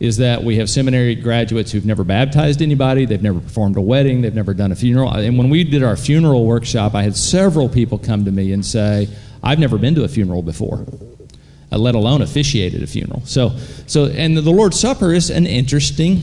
[0.01, 4.23] is that we have seminary graduates who've never baptized anybody, they've never performed a wedding,
[4.23, 5.13] they've never done a funeral.
[5.13, 8.65] And when we did our funeral workshop, I had several people come to me and
[8.65, 9.09] say,
[9.43, 10.87] I've never been to a funeral before.
[11.71, 13.23] Uh, let alone officiated a funeral.
[13.27, 13.55] So,
[13.87, 16.21] so, and the Lord's Supper is an interesting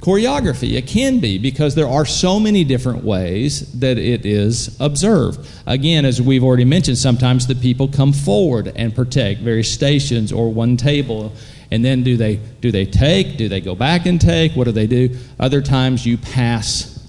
[0.00, 0.76] choreography.
[0.76, 5.46] It can be because there are so many different ways that it is observed.
[5.66, 10.52] Again, as we've already mentioned, sometimes the people come forward and partake, various stations or
[10.52, 11.32] one table
[11.70, 13.36] and then do they do they take?
[13.36, 14.52] Do they go back and take?
[14.52, 15.16] What do they do?
[15.38, 17.08] Other times you pass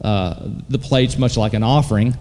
[0.00, 2.16] uh, the plates, much like an offering.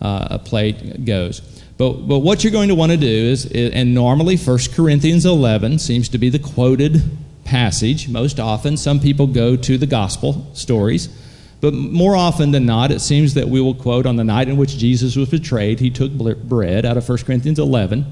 [0.00, 1.40] Uh, a plate goes.
[1.76, 5.78] But, but what you're going to want to do is, and normally 1 Corinthians 11
[5.78, 7.02] seems to be the quoted
[7.50, 8.08] passage.
[8.08, 11.08] Most often, some people go to the gospel stories.
[11.60, 14.56] But more often than not, it seems that we will quote on the night in
[14.56, 18.06] which Jesus was betrayed, he took bread out of 1 Corinthians 11.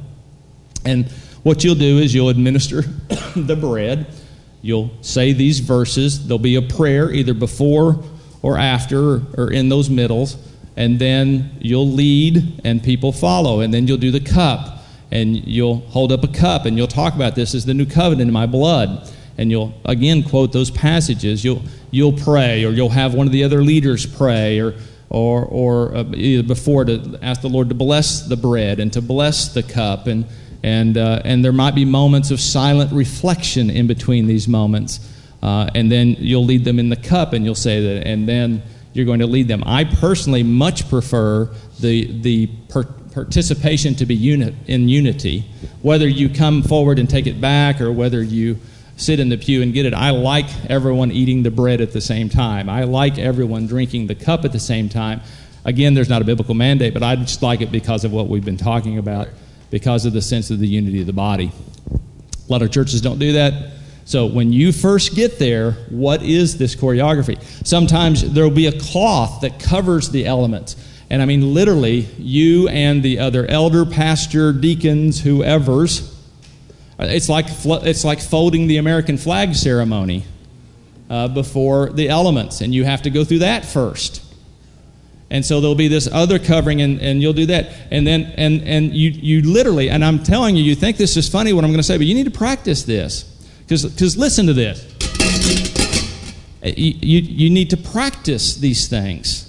[0.84, 1.08] And
[1.44, 2.82] what you'll do is you'll administer
[3.36, 4.12] the bread.
[4.60, 6.26] You'll say these verses.
[6.26, 8.02] There'll be a prayer either before
[8.42, 10.36] or after or in those middles.
[10.76, 13.60] And then you'll lead and people follow.
[13.60, 14.82] And then you'll do the cup.
[15.12, 18.28] And you'll hold up a cup and you'll talk about this as the new covenant
[18.28, 19.08] in my blood.
[19.38, 21.44] And you'll again quote those passages.
[21.44, 24.74] You'll, you'll pray or you'll have one of the other leaders pray or
[25.10, 29.48] or, or uh, before to ask the Lord to bless the bread and to bless
[29.54, 30.26] the cup and,
[30.62, 35.00] and, uh, and there might be moments of silent reflection in between these moments.
[35.42, 38.62] Uh, and then you'll lead them in the cup and you'll say that, and then
[38.92, 39.62] you're going to lead them.
[39.64, 41.48] I personally much prefer
[41.80, 45.44] the, the per- participation to be unit, in unity.
[45.82, 48.58] Whether you come forward and take it back or whether you
[48.98, 52.00] sit in the pew and get it, I like everyone eating the bread at the
[52.00, 52.68] same time.
[52.68, 55.22] I like everyone drinking the cup at the same time.
[55.64, 58.44] Again, there's not a biblical mandate, but I just like it because of what we've
[58.44, 59.28] been talking about
[59.70, 61.52] because of the sense of the unity of the body.
[61.92, 63.72] A lot of churches don't do that.
[64.04, 67.42] So when you first get there, what is this choreography?
[67.66, 70.76] Sometimes there will be a cloth that covers the elements.
[71.10, 76.17] And I mean, literally, you and the other elder, pastor, deacons, whoever's,
[76.98, 80.24] it's like, it's like folding the American flag ceremony
[81.08, 84.24] uh, before the elements, and you have to go through that first.
[85.30, 87.70] And so there'll be this other covering, and, and you'll do that.
[87.90, 91.28] And then, and, and you, you literally, and I'm telling you, you think this is
[91.28, 93.24] funny what I'm going to say, but you need to practice this.
[93.66, 94.84] Because listen to this.
[96.62, 99.47] You, you, you need to practice these things.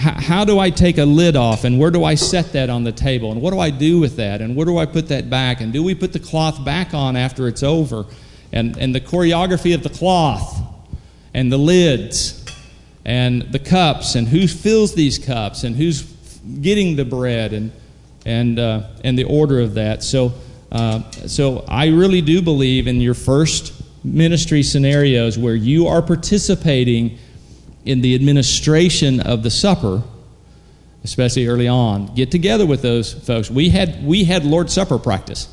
[0.00, 2.84] How, how do I take a lid off, and where do I set that on
[2.84, 5.28] the table, and what do I do with that, and where do I put that
[5.28, 8.06] back, and do we put the cloth back on after it's over?
[8.52, 10.62] And, and the choreography of the cloth,
[11.34, 12.40] and the lids,
[13.04, 16.02] and the cups and who fills these cups and who's
[16.60, 17.72] getting the bread and
[18.26, 20.02] and uh, and the order of that.
[20.02, 20.32] So
[20.70, 23.72] uh, so I really do believe in your first
[24.04, 27.18] ministry scenarios where you are participating
[27.84, 30.02] in the administration of the supper,
[31.04, 32.14] especially early on.
[32.14, 33.50] Get together with those folks.
[33.50, 35.48] We had we had Lord's Supper practice.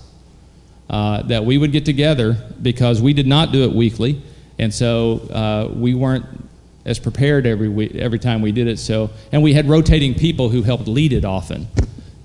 [0.89, 4.21] Uh, that we would get together because we did not do it weekly,
[4.57, 6.25] and so uh, we weren't
[6.85, 8.79] as prepared every week, every time we did it.
[8.79, 11.67] So, and we had rotating people who helped lead it often.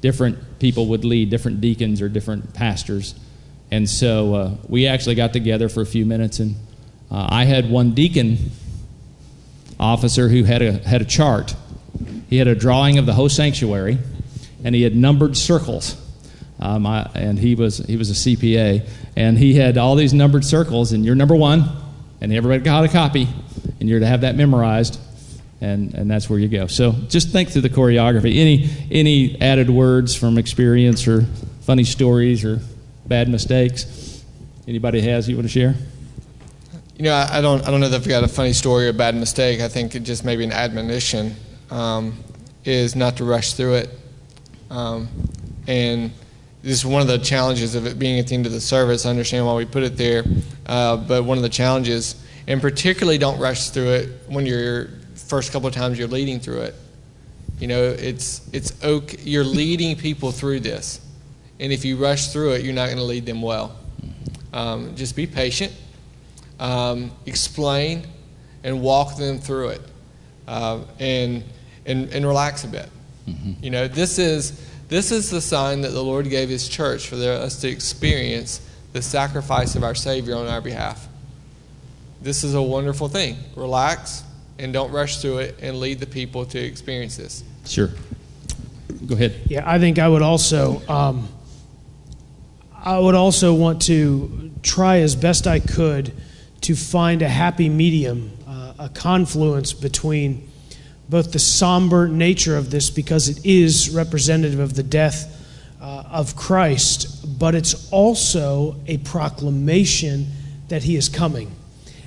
[0.01, 3.17] Different people would lead, different deacons or different pastors,
[3.73, 6.39] and so uh, we actually got together for a few minutes.
[6.39, 6.55] And
[7.11, 8.53] uh, I had one deacon
[9.83, 11.55] officer who had a had a chart.
[12.31, 13.99] He had a drawing of the whole sanctuary,
[14.65, 15.97] and he had numbered circles.
[16.59, 20.45] Um, I, and he was he was a CPA, and he had all these numbered
[20.45, 21.65] circles, and you're number one,
[22.21, 23.29] and everybody got a copy
[23.83, 25.01] and you're to have that memorized,
[25.61, 26.69] and, and that's where you go.
[26.69, 28.37] So just think through the choreography.
[28.37, 31.23] Any, any added words from experience or
[31.63, 32.61] funny stories or
[33.07, 34.23] bad mistakes
[34.69, 35.75] anybody has you want to share?
[37.03, 38.93] You know, I, don't, I don't know if I've got a funny story or a
[38.93, 39.61] bad mistake.
[39.61, 41.35] I think it just maybe an admonition
[41.69, 42.15] um,
[42.65, 43.91] is not to rush through it.
[44.71, 45.09] Um,
[45.67, 46.13] and
[46.63, 49.05] this is one of the challenges of it being at the end of the service.
[49.05, 50.23] I understand why we put it there,
[50.67, 55.51] uh, but one of the challenges and particularly don't rush through it when you're first
[55.51, 56.77] couple of times you're leading through it.
[57.59, 59.19] You know, it's it's okay.
[59.25, 61.05] You're leading people through this,
[61.59, 63.77] and if you rush through it, you're not going to lead them well.
[64.53, 65.73] Um, just be patient,
[66.63, 68.07] um, explain,
[68.63, 69.81] and walk them through it,
[70.47, 71.43] uh, and
[71.87, 72.89] and and relax a bit.
[73.61, 77.17] You know, this is this is the sign that the Lord gave His church for
[77.17, 78.61] the- us to experience
[78.93, 81.09] the sacrifice of our Savior on our behalf.
[82.21, 83.37] This is a wonderful thing.
[83.57, 84.23] Relax
[84.59, 87.43] and don't rush through it, and lead the people to experience this.
[87.67, 87.91] Sure.
[89.07, 89.35] Go ahead.
[89.47, 91.29] Yeah, I think I would also, um,
[92.73, 96.13] I would also want to try as best I could
[96.63, 100.49] to find a happy medium, uh, a confluence between
[101.09, 105.29] both the somber nature of this, because it is representative of the death
[105.81, 110.29] uh, of Christ, but it's also a proclamation
[110.69, 111.55] that He is coming.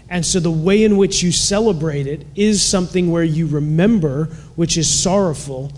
[0.10, 4.26] And so the way in which you celebrate it is something where you remember,
[4.56, 5.72] which is sorrowful.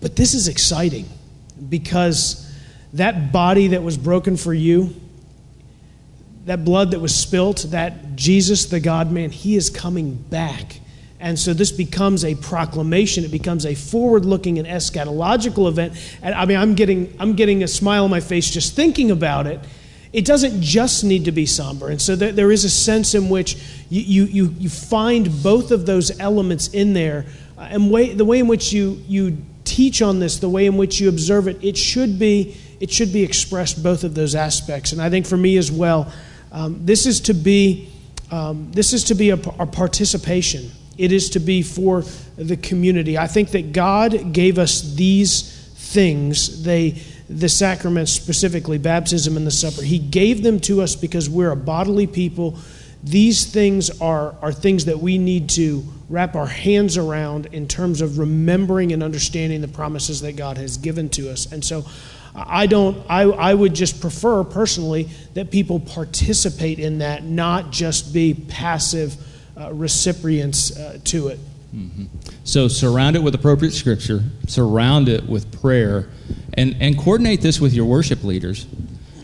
[0.00, 1.08] But this is exciting
[1.68, 2.50] because
[2.94, 4.94] that body that was broken for you,
[6.46, 10.80] that blood that was spilt, that Jesus, the God man, he is coming back.
[11.20, 13.24] And so this becomes a proclamation.
[13.24, 15.94] It becomes a forward-looking and eschatological event.
[16.20, 19.46] And I mean, I'm getting, I'm getting a smile on my face just thinking about
[19.46, 19.60] it
[20.12, 21.88] it doesn't just need to be somber.
[21.88, 23.56] And so there, there is a sense in which
[23.88, 27.24] you, you, you find both of those elements in there.
[27.56, 30.76] Uh, and way, the way in which you, you teach on this, the way in
[30.76, 34.92] which you observe it, it should be, it should be expressed both of those aspects.
[34.92, 36.12] And I think for me as well,
[36.52, 37.90] um, this is to be,
[38.30, 40.70] um, this is to be a, a participation.
[40.98, 42.02] It is to be for
[42.36, 43.16] the community.
[43.18, 46.62] I think that God gave us these things.
[46.62, 49.82] They, the sacraments, specifically baptism and the supper.
[49.82, 52.58] He gave them to us because we're a bodily people.
[53.02, 58.02] These things are, are things that we need to wrap our hands around in terms
[58.02, 61.50] of remembering and understanding the promises that God has given to us.
[61.50, 61.84] And so
[62.34, 68.12] I don't I, I would just prefer personally that people participate in that, not just
[68.12, 69.16] be passive
[69.58, 71.38] uh, recipients uh, to it.
[71.74, 72.04] Mm-hmm.
[72.44, 76.08] So surround it with appropriate scripture, surround it with prayer,
[76.54, 78.66] and, and coordinate this with your worship leaders.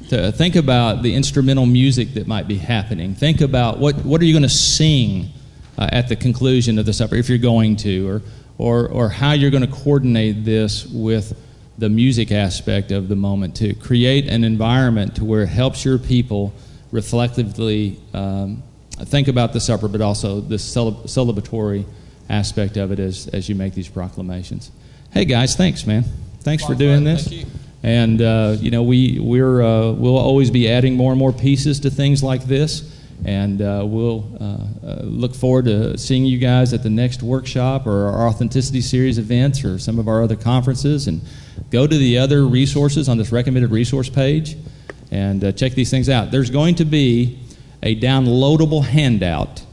[0.09, 3.15] To think about the instrumental music that might be happening.
[3.15, 5.29] Think about what, what are you going to sing
[5.77, 8.23] uh, at the conclusion of the supper, if you're going to, or,
[8.57, 11.39] or, or how you're going to coordinate this with
[11.79, 15.99] the music aspect of the moment to create an environment to where it helps your
[15.99, 16.53] people
[16.91, 18.63] reflectively um,
[19.05, 21.85] think about the supper, but also the celebratory
[22.29, 24.73] aspect of it as, as you make these proclamations.
[25.13, 26.05] Hey guys, thanks, man.
[26.41, 27.45] Thanks for doing this.
[27.83, 31.79] And uh, you know, we we're uh, we'll always be adding more and more pieces
[31.81, 34.45] to things like this, and uh, we'll uh,
[34.87, 39.19] uh, look forward to seeing you guys at the next workshop or our authenticity series
[39.19, 41.07] events or some of our other conferences.
[41.07, 41.21] And
[41.71, 44.57] go to the other resources on this recommended resource page
[45.11, 46.31] and uh, check these things out.
[46.31, 47.39] There's going to be
[47.83, 49.65] a downloadable handout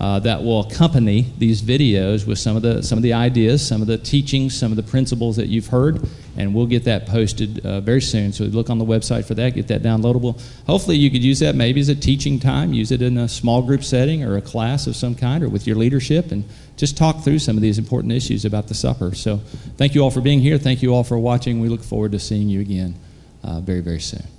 [0.00, 3.80] uh, that will accompany these videos with some of the some of the ideas, some
[3.80, 7.64] of the teachings, some of the principles that you've heard, and we'll get that posted
[7.66, 8.32] uh, very soon.
[8.32, 10.40] So look on the website for that, get that downloadable.
[10.66, 13.60] Hopefully, you could use that maybe as a teaching time, use it in a small
[13.60, 16.44] group setting or a class of some kind, or with your leadership, and
[16.76, 19.16] just talk through some of these important issues about the supper.
[19.16, 19.38] So,
[19.76, 20.58] thank you all for being here.
[20.58, 21.58] Thank you all for watching.
[21.58, 22.94] We look forward to seeing you again
[23.42, 24.37] uh, very very soon.